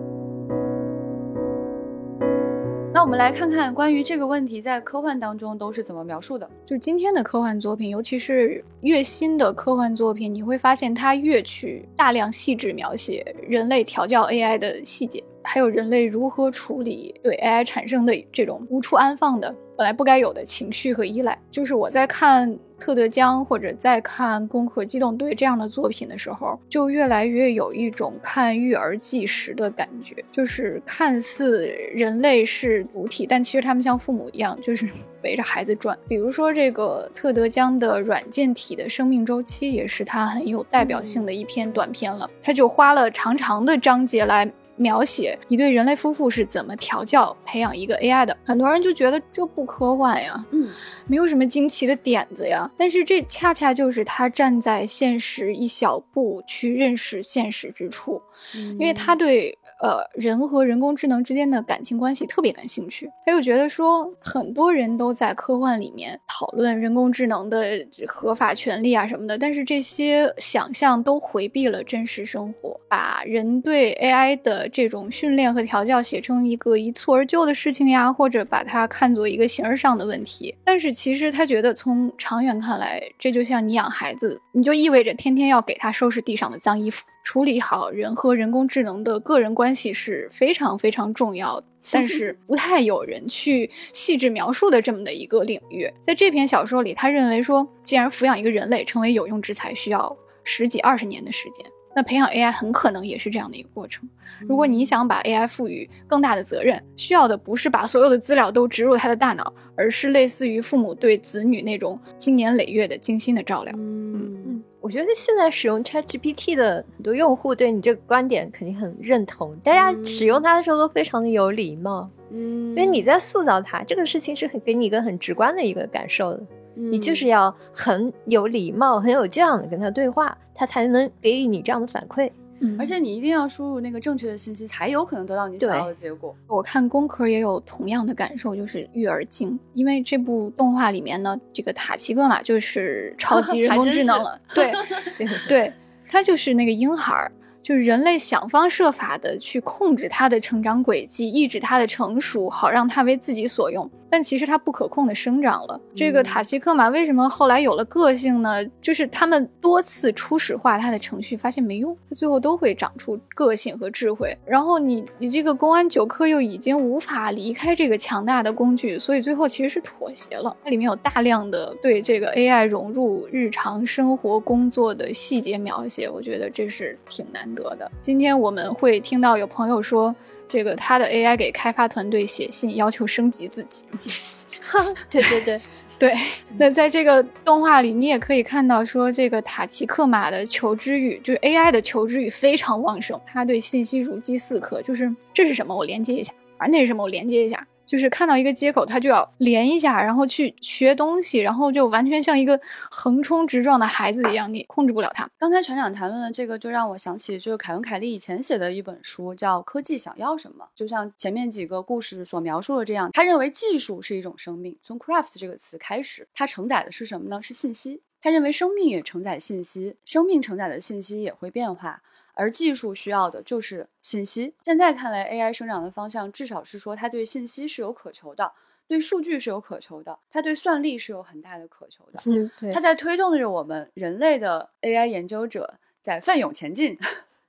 [2.98, 6.50] 那我们来看看关于这个问题在科幻当中都是怎么描述的。
[6.66, 21.40] 就是今天的科幻作品，尤其是越新的科幻作品，你会发现它越去大量细致描写人类调教 AI 的细节，还有人类如何处理对 AI 产生的这种无处安放的本来不该有的情绪和依赖。
[21.52, 34.88] 就是我在看特德·江或者在看《攻壳机动队》这样的作品的时候，就越来越有一种看育儿纪实的感觉，就是看似人类是主体，但其实他们像父母一样，就是
[35.24, 35.98] 围着孩子转。
[36.06, 42.30] 比如说这个特德·江的软件体的生命周期，也是他很有代表性的一篇短篇了。
[42.42, 44.50] 他就花了长长的章节来。
[44.78, 50.68] 描写一对人类夫妇是怎么调教培养一个 AI 的，很多人就觉得这不科幻呀，嗯，
[51.06, 52.70] 没有什么惊奇的点子呀。
[52.76, 58.22] 但是这恰恰就是他站在现实一小步去认识现实之处，
[58.54, 63.10] 因为他对呃人和人工智能之间的感情关系特别感兴趣。
[63.24, 80.54] 他又觉得说，很多人都在科幻里面讨论人工智能的合法权利啊什么的，但是这些想象都回避了真实生活，把人对 AI 的这种训练和调教写成一个一蹴而就的事情呀，或者把它看作一个形而上的问题。
[80.64, 87.04] 但是其实他觉得，从长远看来，这就像你养孩子，你就意味着天天要给他收拾地上的脏衣服。
[87.28, 95.86] 处理好人和人工智能的个人关系是非常非常重要的， 但是不太有人去细致描述的这么的一个领域。
[96.02, 101.66] 在这篇小说里，他认为说，既然抚养一个人类成为有用之才需要十几二十年的时间。
[101.94, 104.08] 那培养 AI 很可能也是这样的一个过程。
[104.48, 113.74] 如果你想把 AI 赋予更大的责任，需要的不是把所有的资料都植入它的大脑，而是类似于父母对子女那种经年累月的精心的照料。
[113.76, 114.14] 嗯
[114.46, 126.40] 嗯，我觉得现在使用 ChatGPT 的很多用户对你这个观点肯定很认同，大家使用它的时候都非常的有礼貌，嗯，因为你在塑造它，这个事情是很给你一个很直观的一个感受的。
[126.80, 132.30] 你就是要很有礼貌、很有教养的跟他对话，他才能给予你这样的反馈。
[132.60, 136.34] 嗯而且你一定要输入那个正确的信息，才有可能得到你想要的结果。
[136.46, 139.58] 我看工科也有同样的感受，就是育儿经。
[139.74, 144.72] 因为这部动画里面呢，这个塔奇克马就是超级 人工智能了，对
[145.48, 145.72] 对，
[146.08, 147.30] 他就是那个婴孩儿。
[147.60, 153.90] 就是人类想方设法的去控制他的成长轨迹，抑制他的成熟，好让他为自己所用。
[154.10, 155.80] 但其实它不可控的生长了。
[155.94, 158.64] 这个塔西克马为什么后来有了个性呢？
[158.80, 164.36] 就是他们多次初始化它的程序，发现没用，它最后都会长出个性和智慧。
[164.46, 170.56] 然后你你这个公安九科又已经无法离开这个强大的工具，所以最后其实是妥协了。
[170.64, 177.90] 它里面有大量的对这个 AI 融入日常生活工作的细节描写，我觉得这是挺难得的。
[178.00, 180.14] 今天我们会听到有朋友说。
[180.48, 183.84] 这个他的 AI 给开发团队写信，要求升级自己。
[185.08, 185.60] 对对对
[185.98, 186.14] 对，
[186.58, 197.66] 那在这个动画里，你也可以看到说，这个塔奇克马的求知欲，就是 AI 的求知欲非常旺盛，他对信息如饥似渴，就是这是什么，我连接一下，啊，那是什么，我连接一下。
[197.88, 202.60] 就是看到一个接口，他就要连一下，然后去学东西，然后就完全像一个
[202.90, 205.26] 横冲直撞的孩子一样，你控制不了他。
[205.38, 210.64] 刚才船长谈论的这个，就让我想起就是凯文·凯利以前写的一本书，叫《科技想要什么》。
[210.76, 214.76] 就像前面几个故事所描述的这样，他认为技术是一种生命。
[214.82, 217.40] 从 “craft” 这个词开始，它承载的是什么呢？
[217.40, 218.02] 是信息。
[218.20, 222.02] 他认为生命也承载信息，生命承载的信息也会变化。
[222.38, 224.54] 而技术需要的就是信息。
[224.62, 228.52] 现在看来，AI 生长的方向至少是说，它对信息是有渴求的，
[228.86, 232.22] 对数据是有渴求的，它对算力是有很大的渴求的。
[232.26, 232.70] 嗯，对。
[232.72, 236.96] 它在推动着我们人类的 AI 研究者在奋勇前进，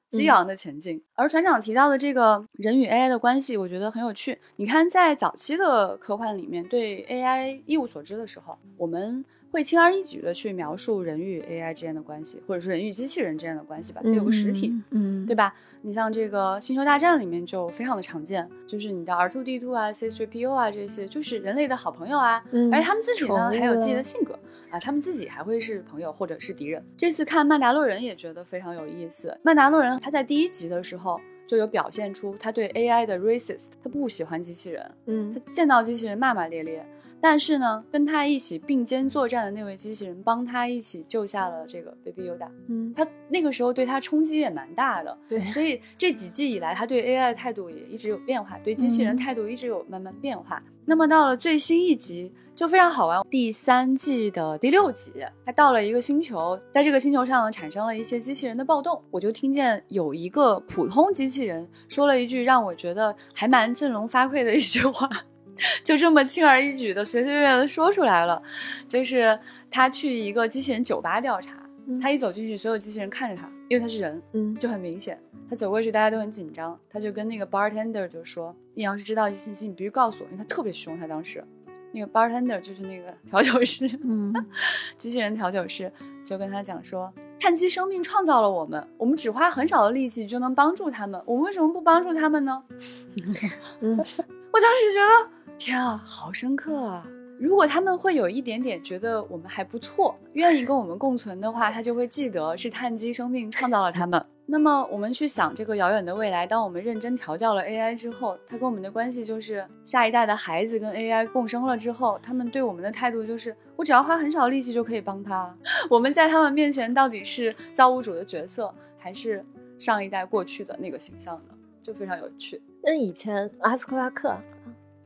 [0.09, 1.03] 激昂的前进。
[1.13, 4.39] 而船长提到的这个人与 AI 的关系，我觉得很有趣。
[4.55, 9.23] 你看，在早期的科幻里面，对 AI 一无所知的时候，我们。
[9.51, 15.53] 会轻而易举的去描述人与 AI 之间的关系，或者是人与机器人之间的关系吧，它有个实体，嗯，对吧？
[15.81, 24.37] 你像这个《星球大战》里面就非常的常见，就是你的 R2D2 啊、C3PO 啊这些，就是人类的好朋友啊，而且他们自己呢还有自己的性格
[24.69, 26.83] 啊，他们自己还会是朋友或者是敌人。
[26.95, 31.19] 这次看《曼达洛人》也觉得非常有意思，《曼达洛人》他在第一集的时候。
[31.49, 36.85] 就有表现出他对 AI 的 racist，他不喜欢机器人，嗯，他见到机器人骂骂咧咧。
[37.19, 45.41] 但是呢，跟他一起并肩作战的那位机器人，帮他一起救下了这个 Baby Yoda，嗯，他那个时候对他冲击也蛮大的，对。
[45.51, 50.61] 所以这几季以来，他对 AI 的态度也一直有变化，对机器人态度一直有慢慢变化。
[50.89, 52.33] 那么到了最新一集。
[52.55, 53.21] 就非常好玩。
[53.29, 55.13] 第三季的第六集，
[55.45, 59.01] 他到了一个星球，在这个星球上呢，产生了一些机器人的暴动。
[59.09, 65.09] 我就听见有一个普通机器人说了一句让我觉得还蛮振聋发聩的一句话，
[65.85, 68.43] 就这么轻而易举的、随随便便的说出来了。
[68.89, 69.39] 就是
[69.71, 71.53] 他去一个机器人酒吧调查，
[72.01, 75.17] 他一走进去，所有机器人看着他，因为他是人，嗯，就很明显。
[75.49, 76.77] 他走过去，大家都很紧张。
[76.89, 81.43] 他就跟那个 bartender 就说：“你要是知道一些信息，你必须告诉我。”因为他特别凶，他当时。
[81.91, 84.31] 那个 bartender 就是那个调酒师，嗯，
[84.97, 85.91] 机器人调酒师
[86.23, 92.63] 就跟他讲说，碳基生命创造了我们，我们只花很少的力气就能帮助他们，我们为什么不帮助他们呢？
[93.81, 97.03] 嗯， 我当时觉得，天啊，好深刻啊！
[97.39, 104.23] 如果他们会有一点点觉得我们还不错，愿意跟我们共存的话，他就会记得是碳基生命创造了他们。
[104.45, 115.55] 那么我们去想这个遥远的未来，当我们认真调教了 AI 之后，它跟我们的关系就是下一代的孩子跟 AI 共生了之后，他们对我们的态度就是，我只要花很少力气就可以帮他。
[115.89, 119.45] 我们在他们面前到底是造物主的角色，还是
[119.77, 121.53] 上一代过去的那个形象呢？
[121.81, 122.61] 就非常有趣。
[122.83, 124.35] 那以前阿斯克拉克，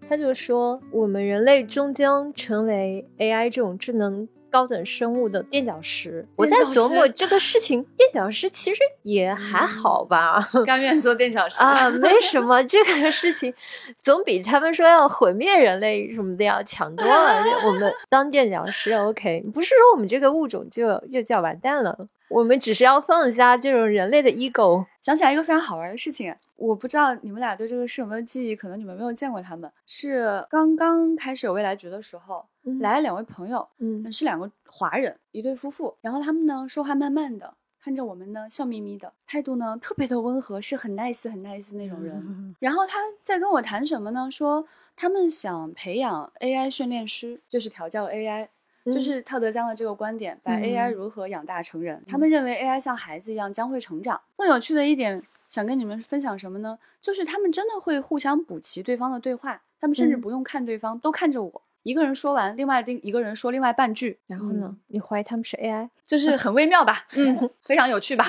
[0.09, 4.27] 他就说我们人类终将成为 AI 这种智能。
[4.53, 7.83] 高等生物的垫脚石，我在琢磨这个事情。
[7.97, 12.63] 垫脚石其实也还好吧， 甘愿做垫脚石啊，没什么。
[12.65, 13.51] 这个事情
[13.97, 17.43] 总比他们说要毁灭人类什么的要强多了。
[17.65, 21.97] 我们 当垫脚石 OK，不是说我们这个物种就就叫完蛋了。
[22.29, 24.85] 我们只是要放下这种人类的 ego。
[25.01, 29.71] 想起来一个非常好玩的事情，我不知道你们俩对这个事有没有记忆，可能你们没有见过他们。
[29.85, 32.45] 是刚刚开始有未来局的时候，
[32.79, 35.95] 来了两位朋友，嗯，是两个华人，一对夫妇。
[36.01, 42.55] 然后他们呢，说话慢慢的，看着我们呢，笑眯眯的，态度呢特别的温和，是很 nice 很 nice 那种人。
[42.59, 44.29] 然后他在跟我谈什么呢？
[44.31, 48.47] 说他们想培养 AI 训练师，就是调教 AI。
[48.85, 52.03] 就是特德江的这个观点，把 AI 如何养大成人。
[52.05, 54.19] 他们认为 AI 像孩子一样将会成长。
[54.35, 55.23] 更有趣的一点，
[55.53, 56.79] 想跟你们分享什么呢？
[56.99, 64.17] 就是他们真的会互相补齐对方的对话，他们甚至不用看对方，都看着我，一个人说完，另外另一个人说另外半句。
[64.25, 64.75] 然后呢？
[64.87, 65.87] 你怀疑他们是 AI？
[66.03, 67.05] 就是很微妙吧？
[67.15, 68.25] 嗯， 非常有趣吧？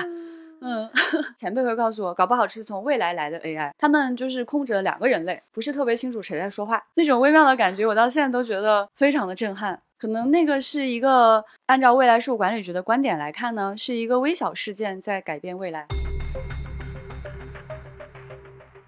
[0.61, 0.87] 嗯，
[1.35, 9.81] 前辈会告诉我，搞不好是从未来来的 AI，他们就是控制了两个人类，不是特别清楚谁在说话，那种微妙的感觉，我到现在都觉得非常的震撼。
[9.97, 15.87] 可能那个是一个按照未来事务管理局的观点来看呢，是一个微小事件在改变未来。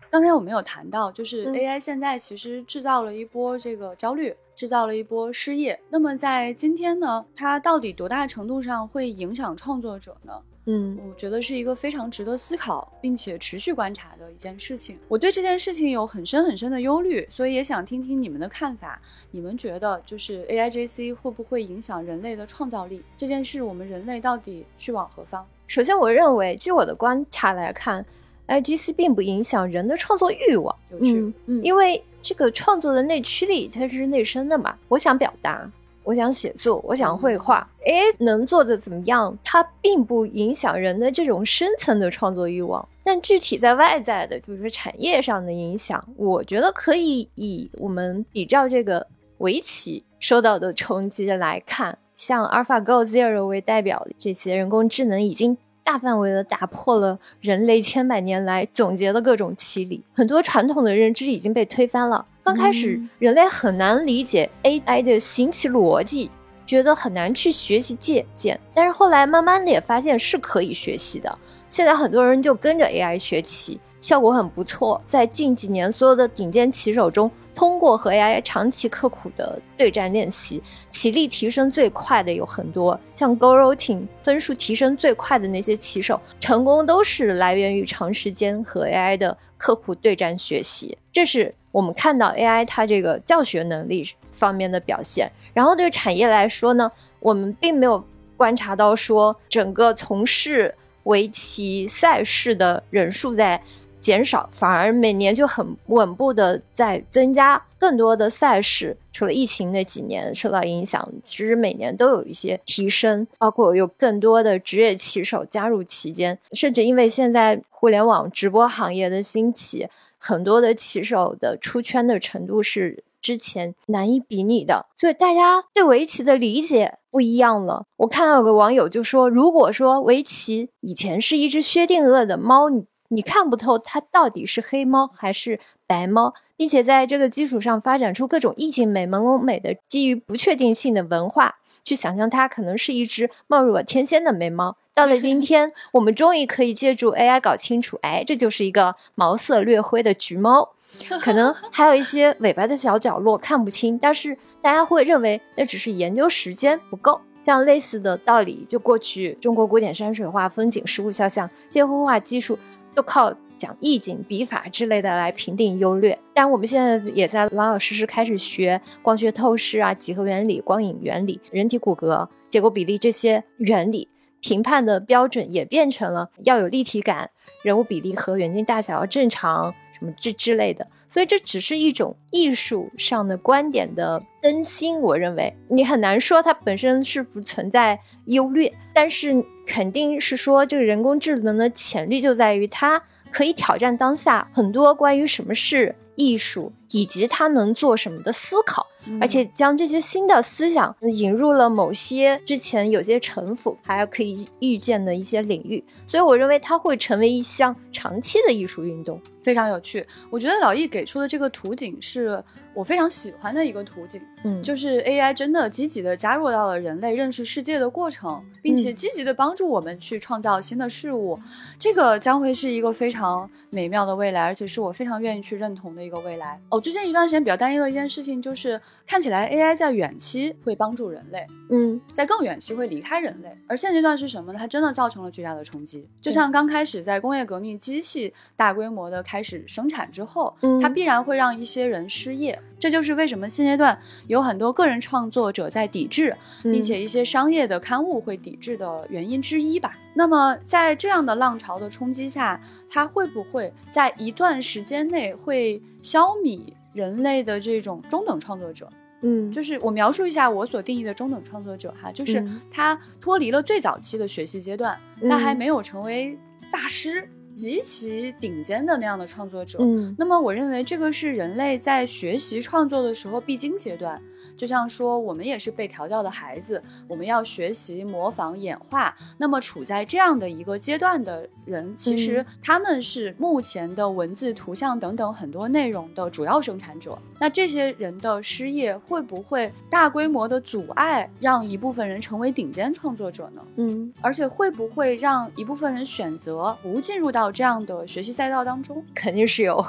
[0.09, 5.79] 刚才我们有谈到，就是 AI 现在其实制造了一波这个焦虑，制造了一波失业。
[5.89, 10.33] 那么在今天呢，它到底多大程度上会影响创作者呢？
[10.69, 14.99] 嗯，我觉得是一个非常值得思考并且持续观察的一件事情。
[15.07, 19.01] 我对这件事情有很深很深的忧虑，所以也想听听你们的看法。
[19.31, 23.63] 你们觉得就是 A I J C 会不会影响人类的创造力这件事？
[23.63, 25.47] 我们人类到底去往何方？
[25.67, 28.05] 首先，我认为，据我的观察来看
[28.47, 30.75] ，IGC 并不影响人的创作欲望。
[30.89, 35.69] 就是嗯，嗯，因为这个创作的内驱力它是内生的嘛，我想表达，
[36.03, 39.37] 我想写作，我想绘画，诶，能做的怎么样？
[39.43, 42.87] 它并不影响人的这种深层的创作欲望。
[43.03, 49.05] 但具体在外在的，比如说产业上的影响，我觉得可以以我们比照这个
[49.37, 55.57] 围棋受到的冲击来看，像 AlphaGo Zero 为代表的这些人工智能已经。
[55.87, 62.25] 大范围的打破了人类千百年来总结的各种奇理，很多传统的认知已经被推翻了。
[62.43, 66.29] 刚开始，嗯人类很难理解 AI 的行棋逻辑，
[66.65, 68.59] 觉得很难去学习借鉴。
[68.73, 71.33] 但是后来慢慢的也发现是可以学习的。
[71.69, 75.01] 现在很多人就跟着 AI 学棋，效果很不错。
[75.05, 90.95] 在近几年，所有的顶尖棋手中，通过和 AI 长期刻苦的对战练习，棋力提升最快的有很多，像 Go Routing 分数提升最快的那些棋手，成功都是来源于长时间和 AI 的刻苦对战学习。
[91.11, 95.27] 这是我们看到 AI 它这个教学能力方面的表现。
[95.55, 98.05] 然后对产业来说呢，我们并没有
[98.35, 100.71] 观察到说整个从事
[101.05, 103.59] 围棋赛事的人数在
[104.07, 107.61] 减少，反而每年就很稳步的在增加。
[107.77, 127.83] 更多的赛事，除了疫情那几年受到影响，其实每年都有一些提升，包括有更多的职业棋手加入其间，甚至因为现在互联网直播行业的兴起，很多的棋手的出圈的程度是之前难以比拟的，所以大家对围棋的理解不一样了。
[127.97, 132.69] 我看到有个网友就说，如果说围棋以前是一只薛定谔的猫，
[133.09, 136.33] 你你看不透它到底是黑猫还是白猫。
[136.57, 144.75] 并且在这个基础上发展出各种意境美、朦胧美的基于不确定性的文化，去想象它可能是一只貌若天仙的美猫。
[144.95, 150.73] 到了今天，我们终于可以借助 AI 搞清楚，哎，这就是一个毛色略灰的橘猫，
[151.21, 157.21] 可能还有一些尾巴的小角落看不清，但是大家会认为那只是研究时间不够。
[157.43, 162.57] 像类似的道理，就过去中国古典山水画、风景、实物肖像这些绘画技术
[162.97, 163.31] 就靠。
[163.59, 174.07] 讲意境、笔法之类的来评定优劣，但我们现在也在老老实实开始学光学透视啊、几何原理、光影原理、人体骨骼、结构比例这些原理，
[174.41, 177.31] 评判的标准也变成了要有立体感、
[177.63, 180.85] 人物比例和远近大小要正常什么之之类的。
[181.09, 193.01] 所以这只是一种艺术上的观点的更新，我认为你很难说它本身是不存在优劣，但是肯定是说这个人工智能的潜力就在于它。
[193.29, 198.85] 可以挑战当下很多关于什么是艺术以及他能做什么的思考，
[199.19, 210.05] 而且将这些新的思想引入了某些之前有些城府还可以预见的一些领域，所以我认为它会成为一项长期的艺术运动，非常有趣。
[210.29, 221.39] 我觉得老易给出的这个图景是我非常喜欢的一个图景，嗯，就是 AI 真的积极的加入到了人类认识世界的过程，并且积极的帮助我们去创造新的事物，
[221.79, 226.59] 这个将会是一个非常美妙的未来，而且是我非常愿意去认同的一个未来。
[226.69, 234.59] 哦，最近一段时间比较担忧的一件事情就是，看起来 AI 在远期会帮助人类，嗯，在更远期会离开人类，而现阶段是什么呢？
[234.59, 236.07] 它真的造成了巨大的冲击。
[236.21, 242.59] 就像刚开始在工业革命，机器大规模的开始生产之后，嗯它必然会让一些人失业。
[242.79, 249.97] 这就是为什么现阶段有很多个人创作者在抵制，嗯并且一些商业的刊物会抵制的原因之一吧。
[250.17, 252.59] 那么在这样的浪潮的冲击下，
[252.89, 258.89] 它会不会在一段时间内会消弭人类的这种中等创作者？
[259.21, 266.35] 嗯，就是我描述一下我所定义的中等创作者哈，就是嗯他脱离了最早期的学习阶段，嗯他还没有成为
[266.71, 269.77] 大师、极其顶尖的那样的创作者。
[269.81, 274.19] 嗯那么我认为这个是人类在学习创作的时候必经阶段。
[274.57, 279.15] 就像说，我们也是被调教的孩子，我们要学习、模仿、演化。
[279.37, 287.17] 那么处在这样的一个阶段的人，其实嗯他们是目前的文字、图像等等很多内容的主要生产者。
[287.39, 293.61] 那这些人的失业会不会大规模的阻碍让一部分人成为顶尖创作者呢？
[293.75, 299.03] 嗯，而且会不会让一部分人选择不进入到这样的学习赛道当中？
[299.13, 299.85] 肯定是有，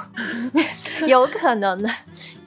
[1.07, 1.89] 有可能的，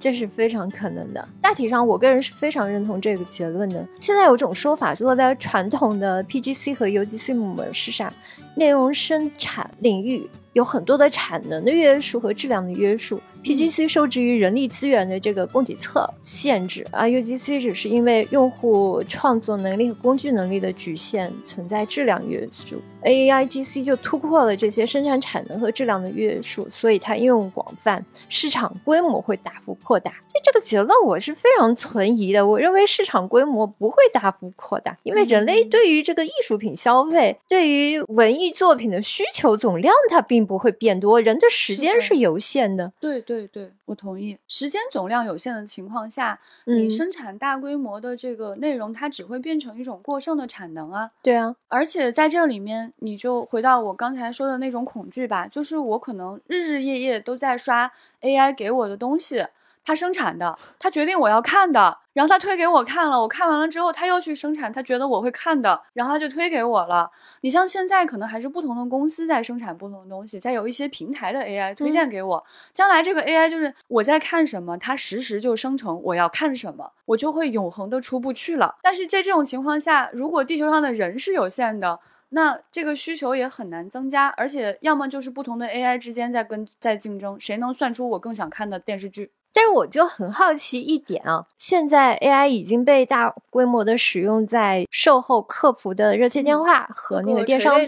[0.02, 1.28] 这是非常可能的。
[1.40, 3.86] 大体上，我个人是非常认同这个结论的。
[4.00, 8.12] 现在有种说法，说在传统的 PGC 和 UGC 模式下，
[8.56, 22.80] 内容生产领域有很多的产能的约束和质量的约束，PGC 受制于人力资源的这个供给侧限制，而 UGC 只是因为用户创作能力和工具能力的局限存在质量约束。
[23.02, 30.12] AIGC 就突破了这些生产产能和质量的约束，所以它应用广泛，市场规模会大幅扩大。
[30.28, 32.46] 就这个结论，我是非常存疑的。
[32.46, 41.20] 我认为市场规模不会大幅扩大，因为人类对于这个艺术品消费、对于文艺作品的需求总量，它并不会变多。
[41.22, 42.92] 人的时间是有限的。
[43.00, 44.36] 对对对对，我同意。
[44.46, 51.10] 时间总量有限的情况下，你生产大规模的这个内容，它只会变成一种过剩的产能啊。
[51.22, 52.92] 对啊，而且在这里面。
[52.96, 59.44] 你就回到我刚才说的那种恐惧吧，就是我可能日日夜夜都在刷 AI 给我的东西，
[59.84, 67.10] 它生产的，他决定我要看的，然后他推给我看了，我看完了之后，他又去生产，他觉得我会看的，然后他就推给我了。
[67.40, 78.76] 你像现在可能还是不同的公司在生产不同的东西，再有一些平台的 AI 推荐给我，将来这个 AI 就是我在看什么，它实时就生成我要看什么，我就会永恒的出不去了。
[78.82, 81.98] 但是在这种情况下，如果地球上的人是有限的。
[82.34, 89.32] 那这个需求也很难增加，而且要么就是不同的 AI 之间在跟在竞争，谁能算出我更想看的电视剧？
[89.52, 97.78] 但是我就很好奇一点啊，现在 AI 已经被大规模的使用在售后客服的热线电话和那个电商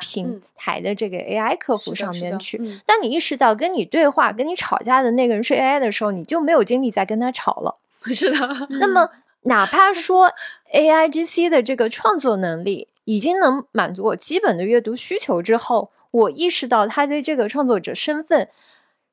[0.00, 2.58] 平台的这个 AI 客服上面去。
[2.84, 7.78] 当你意识到跟你对话、跟你吵架的那个人是 AI 的时候，你就没有精力再跟他吵了。
[8.14, 8.68] 是的。
[8.68, 9.08] 那么，
[9.44, 10.30] 哪怕说
[10.72, 12.88] AIGC 的这个创作能力。
[13.06, 18.48] 已经能满足我基本的阅读需求之后，我意识到他的这个创作者身份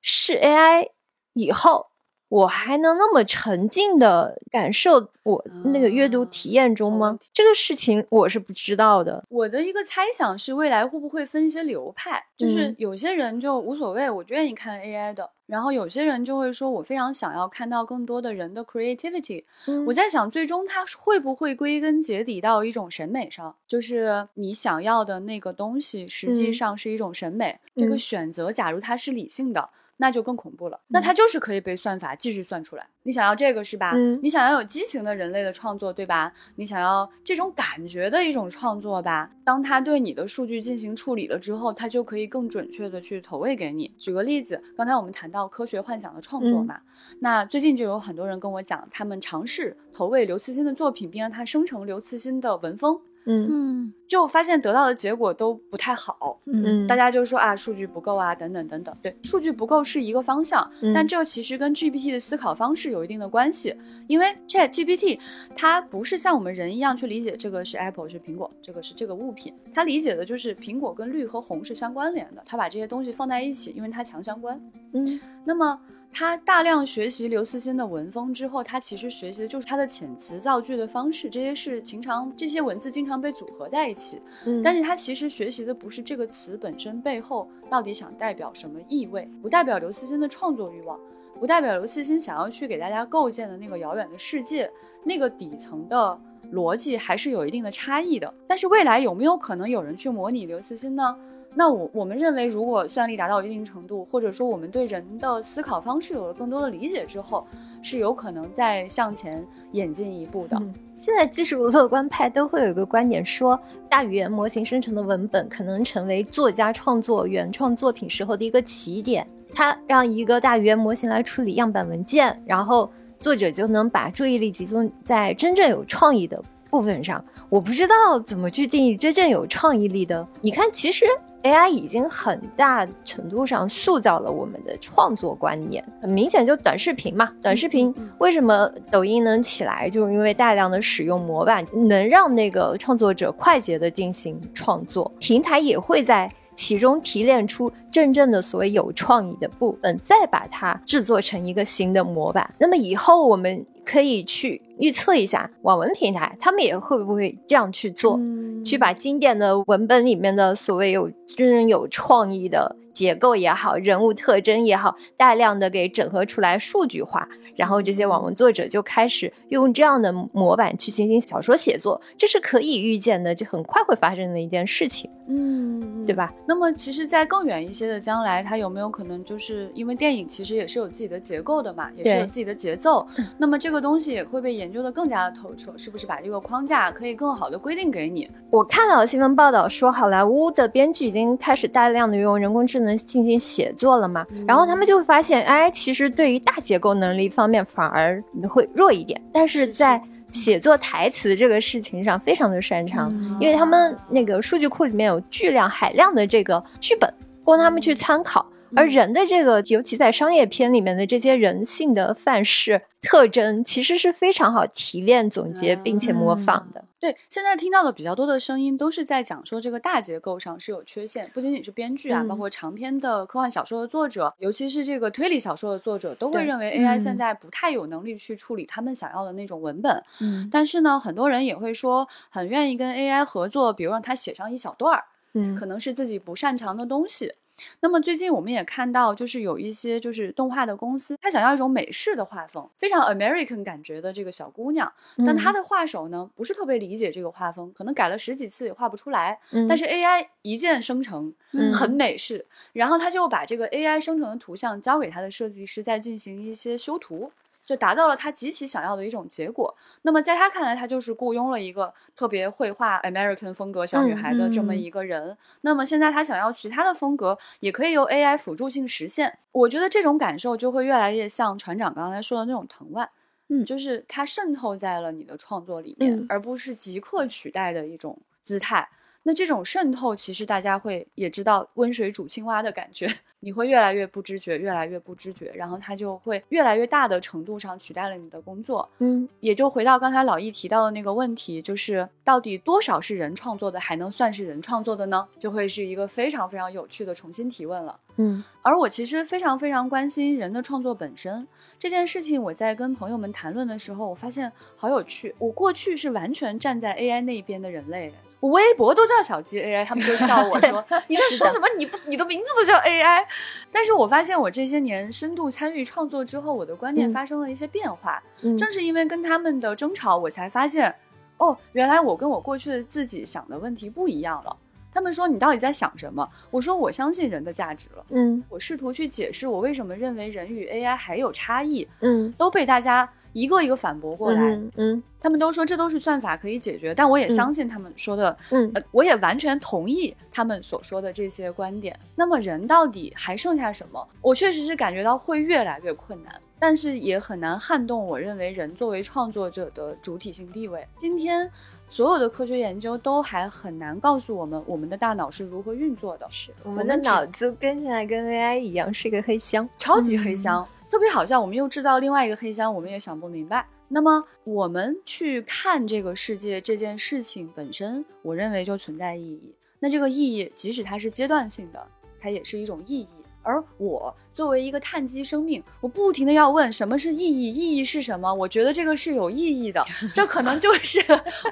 [0.02, 0.92] 是 AI
[1.34, 1.88] 以后，
[2.32, 7.20] 我还能那么沉浸的感受我那个阅读体验中吗？
[7.34, 9.22] 这个事情我是不知道的。
[9.28, 12.24] 我的一个猜想是，未来会不会分一些流派？
[12.38, 15.30] 就是有些人就无所谓，我就愿意看 AI 的。
[15.46, 19.44] 然后有些人就会说，我非常想要看到更多的人的 creativity。
[19.86, 23.54] 我在想，最终它会不会归根结底到一种审美上？
[23.68, 27.60] 就是你想要的那个东西，实际上是一种审美。
[27.76, 29.70] 这个选择，假如它是理性的。
[30.02, 32.88] 那就更恐怖了，那它就是可以被算法继续算出来。
[33.04, 33.94] 你想要这个是吧？
[34.24, 36.34] 你想要有激情的人类的创作对吧？
[36.56, 39.30] 你想要这种感觉的一种创作吧？
[39.44, 43.94] 当它对你的数据进行处理了之后，它就可以更准确的去投喂给你。
[44.00, 46.82] 举个例子，刚才我们谈到科学幻想的创作嘛，
[47.20, 53.00] 那最近就有很多人跟我讲，他们尝试投喂刘慈欣的作品，并让它生成刘慈欣的文风。
[53.26, 56.40] 嗯就发现得到的结果都不太好。
[56.46, 58.96] 嗯，大家就说啊，数据不够啊，等等等等。
[59.02, 63.74] 对，数据不够是一个方向，但这其实跟 GPT 的思考方式有一定的关系。
[64.08, 65.20] 因为 Chat GPT
[65.56, 74.62] 它不是像我们人一样去理解这个是 Apple 是苹果，这个是这个物品，它理解的就是苹果跟绿和红是相关联的，它把这些东西放在一起，因为它强相关。
[74.94, 75.80] 嗯，那么。
[76.14, 84.22] 他大量学习刘慈欣的文风之后，他其实学习的就是他的遣词造句的方式，这些是经常这些文字经常被组合在一起。
[84.46, 91.00] 嗯，但是他其实学习的不是这个词本身背后到底想代表什么意味，不代表刘慈欣的创作欲望，
[91.40, 94.70] 不代表刘慈欣想要去给大家构建的那个遥远的世界，
[95.06, 96.20] 那个底层的
[96.52, 98.32] 逻辑还是有一定的差异的。
[98.46, 101.16] 但是未来有没有可能有人去模拟刘慈欣呢？
[101.54, 107.46] 那我我们认为，如果算力达到一定程度，或者说我们对人的思考方式有了更多的理解之后，
[107.82, 110.62] 是有可能再向前演进一步的。
[110.96, 119.28] 现在技术乐观派都会有一个观点，说大语言模型生成的文本可能成为作家创作原创作品时候的一个起点。
[119.54, 122.90] 它让一个大语言模型来处理样板文件，然后
[123.20, 126.42] 作者就能把注意力集中在真正有创意的
[126.72, 127.24] 部分上。
[127.50, 130.28] 我不知道怎么去定义真正有创意力的。
[130.42, 131.06] 你看，其实。
[131.44, 152.54] AI 已经很大程度上塑造了我们的创作观念，很明显就短视频嘛，短视频为什么抖音能起来，就是因为大量的使用模板，能让那个创作者快捷的进行创作，平台也会在其中提炼出真正的所谓有创意的部分，再把它制作成一个新的模板。
[152.60, 153.66] 那么以后我们。
[153.84, 158.18] 可以去预测一下网文平台，他们也会不会这样去做，
[158.64, 167.28] 去把经典的文本里面的所谓有真正有创意的结构也好，人物特征也好，大量的给整合出来数据化。
[167.62, 176.34] 然后这些网文作者就开始用这样的模板去进行小说写作，这是可以预见的，就很快会发生的一件事情，嗯，对吧？
[176.48, 183.06] 那么其实，在更远一些的将来，它有没有可能就是因为电影其实也是有自己的结构的嘛，也是有自己的节奏，
[183.38, 188.28] 那么这个东西也会被研究的更加的透彻，是不是把这个框架可以更好的规定给你？
[188.50, 208.46] 我看到新闻报道说，好莱坞的编剧已经开始大量的用人工智能进行写作了嘛，然后他们就会发现，哎，其实对于大结构能力方面反而会弱一点，但是在写作台词这个事情上非常的擅长，因为他们那个数据库里面有巨量海量的这个剧本供他们去参考。
[208.76, 216.84] 而人的这个，尤其在商业片里面的这些人性的范式特征，其实是非常好提炼、总结并且模仿的。
[217.00, 230.04] 对，现在听到的比较多的声音都是在讲说这个大结构上是有缺陷，不仅仅是编剧啊，包括长篇的科幻小说的作者，尤其是这个推理小说的作者，都会认为 AI 现在不太有能力去处理他们想要的那种文本。
[230.22, 235.04] 嗯，但是呢，很多人也会说很愿意跟 AI 合作，比如让他写上一小段儿，
[235.34, 237.34] 嗯，可能是自己不擅长的东西。
[237.82, 244.92] 那么最近我们也看到，就是有一些就是动画的公司，他想要一种美式的画风，非常 American 感觉的这个小姑娘，
[245.26, 249.40] 但她的画手呢不是特别理解这个画风，可能改了十几次也画不出来。
[249.68, 251.34] 但是 AI 一键生成，
[251.74, 257.32] 很美式，然后他就把这个 AI 生成的图像交给他的设计师，再进行一些修图。
[257.72, 259.74] 就达到了他极其想要的一种结果。
[260.02, 265.38] 那么在他看来，他就是雇佣了一个特别会画 American 风格小女孩的这么一个人。
[265.62, 269.40] 那么现在他想要其他的风格，也可以由 AI 辅助性实现。
[269.54, 273.10] 我觉得这种感受就会越来越像船长刚才说的那种藤蔓，
[273.48, 278.90] 嗯，就是它渗透在了你的创作里面，而不是即刻取代的一种姿态。
[279.24, 283.08] 那这种渗透，其实大家会也知道温水煮青蛙的感觉。
[283.44, 288.88] 你会越来越不知觉，越来越不知觉，然后它就会越来越大的程度上取代了你的工作。
[289.00, 295.28] 嗯，也就回到刚才老易提到的那个问题，就是到底多少是人创作的，还能算是人创作的呢？
[295.40, 298.00] 就会是一个非常非常有趣的重新提问了。
[298.18, 301.48] 嗯，而我其实非常非常关心人的创作本身
[301.80, 302.40] 这件事情。
[302.40, 305.34] 我在跟朋友们谈论的时候，我发现好有趣。
[305.40, 308.14] 我过去是完全站在 AI 那一边的人类。
[308.42, 311.68] 我微博都叫小鸡 AI，他们就笑我 说你在说什么？
[311.78, 313.24] 你不，你的名字都叫 AI。
[313.72, 318.22] 但是我发现我这些年深度参与创作之后，我的观念发生了一些变化。
[318.58, 320.94] 正是因为跟他们的争吵，我才发现，
[321.38, 324.58] 哦，原来我跟我过去的自己想的问题不一样了。
[324.94, 326.28] 他们说你到底在想什么？
[326.50, 328.04] 我说我相信人的价值了。
[328.10, 331.88] 嗯，我试图去解释我为什么认为人与 AI 还有差异。
[332.00, 333.08] 嗯，都被大家。
[333.34, 341.98] 一个一个反驳过来，嗯，他们都说这都是算法可以解决，但我也相信他们说的，嗯，我也完全同意他们所说的这些观点。
[342.16, 344.08] 那么人到底还剩下什么？
[344.22, 350.86] 我确实是感觉到会越来越困难，但是也很难撼动我认为人作为创作者的主体性地位。
[350.98, 351.50] 今天
[351.88, 360.68] 所有的科学研究都还很难告诉我们我们的大脑是如何运作的，是我们的脑子跟现在跟 AI 一样是一个黑箱，超级黑箱。
[360.92, 363.66] 特别好像我们又制造另外一个黑箱，我们也想不明白。
[363.88, 369.56] 那么我们去看这个世界这件事情本身，我认为就存在意义。
[369.80, 371.88] 那这个意义，即使它是阶段性的，
[372.20, 373.08] 它也是一种意义。
[373.44, 378.32] 而我作为一个碳基生命，我不停的要问什么是意义，意义是什么？
[378.34, 379.84] 我觉得这个是有意义的，
[380.14, 381.00] 这可能就是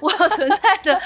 [0.02, 1.00] 我存在的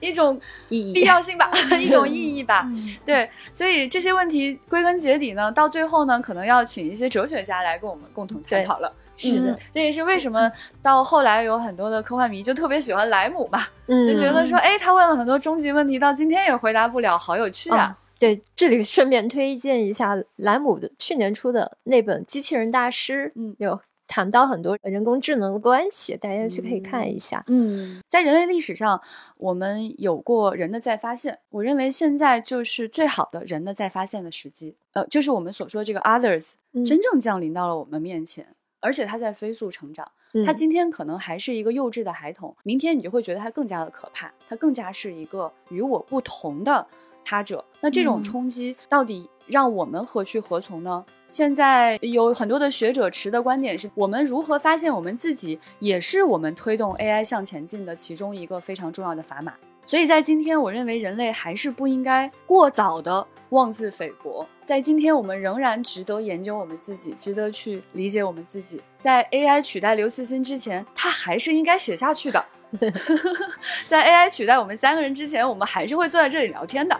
[0.00, 1.50] 一种必要性吧，
[1.80, 2.70] 一种意义吧。
[3.04, 8.92] 对，所以这些问题归根结底呢，到最后呢，可能要请一些哲学家来跟我们共同探讨了。
[9.16, 10.50] 是的，这也是为什么
[10.82, 17.94] 到后来有很多的科幻迷就特别喜欢莱姆吧，嗯，就觉得说，哎，他问了很多终极问题，到今天也回答不了，好有趣啊。
[18.20, 27.42] 对，这里顺便推荐一下莱姆的去年出的那本《机器人大师》，嗯，有谈到很多人工智能的关系，大家去可以看一下。
[27.46, 29.00] 嗯，在人类历史上，
[29.38, 34.76] 我们有过人的再发现，我认为现在就是最好的人的再发现的时机。
[34.92, 36.52] 呃，就是我们所说这个 others
[36.84, 38.46] 真正降临到了我们面前，
[38.80, 40.06] 而且它在飞速成长。
[40.44, 46.86] 他今天可能还是一个幼稚的孩童，明天你就会觉得他更加的可怕，他更加是一个与我不同的。
[47.24, 51.04] 他者，那这种冲击到底让我们何去何从呢？
[51.28, 59.54] 现在有很多的学者持的观点是，我们如何发现我们自己，也是我们推动 AI 向前进的其中一个非常重要的砝码。
[59.86, 64.46] 所以在今天，我认为人类还是不应该过早的妄自菲薄。
[64.64, 68.80] 在今天，我们仍然值得研究我们自己，值得去理解我们自己。
[68.98, 72.44] 在 AI 取代刘慈欣之前，他还是应该写下去的。
[73.86, 76.98] 在 AI 取代我们三个人之前，我们还是会坐在这里聊天的。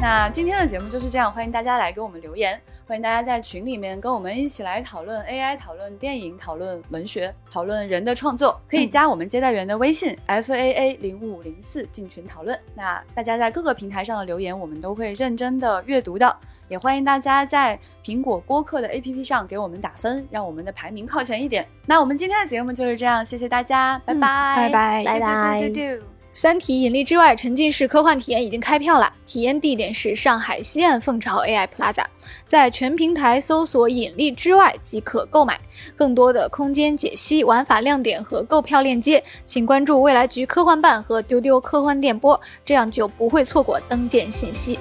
[0.00, 8.60] 那今天的节目就是这样，欢迎大家来给我们留言，欢迎大家在群里面跟我们一起来讨论 AI、讨论电影、讨论文学、讨论人的创作。
[8.68, 12.58] 可以加我们接待员的微信 f a a 零五零四进群讨论。
[12.74, 16.36] 那大家在各个平台上的留言，我们都会认真的阅读的。
[16.68, 21.66] 也欢迎大家在苹果播客的 APP 上给我们打分，让我们的排名靠前一点。
[21.86, 26.11] 那我们今天的节目就是这样，谢谢大家，拜拜，拜拜，拜拜。
[26.34, 32.04] 三体引力之外沉浸式科幻体验已经开票了，体验地点是上海西岸凤巢 AI Plaza，
[32.46, 35.60] 在全平台搜索“引力之外”即可购买。
[35.94, 44.78] 更多的空间解析、玩法亮点和购票链接，请关注未来局科幻办和丢丢科幻电波，这样就不会错过登舰信息。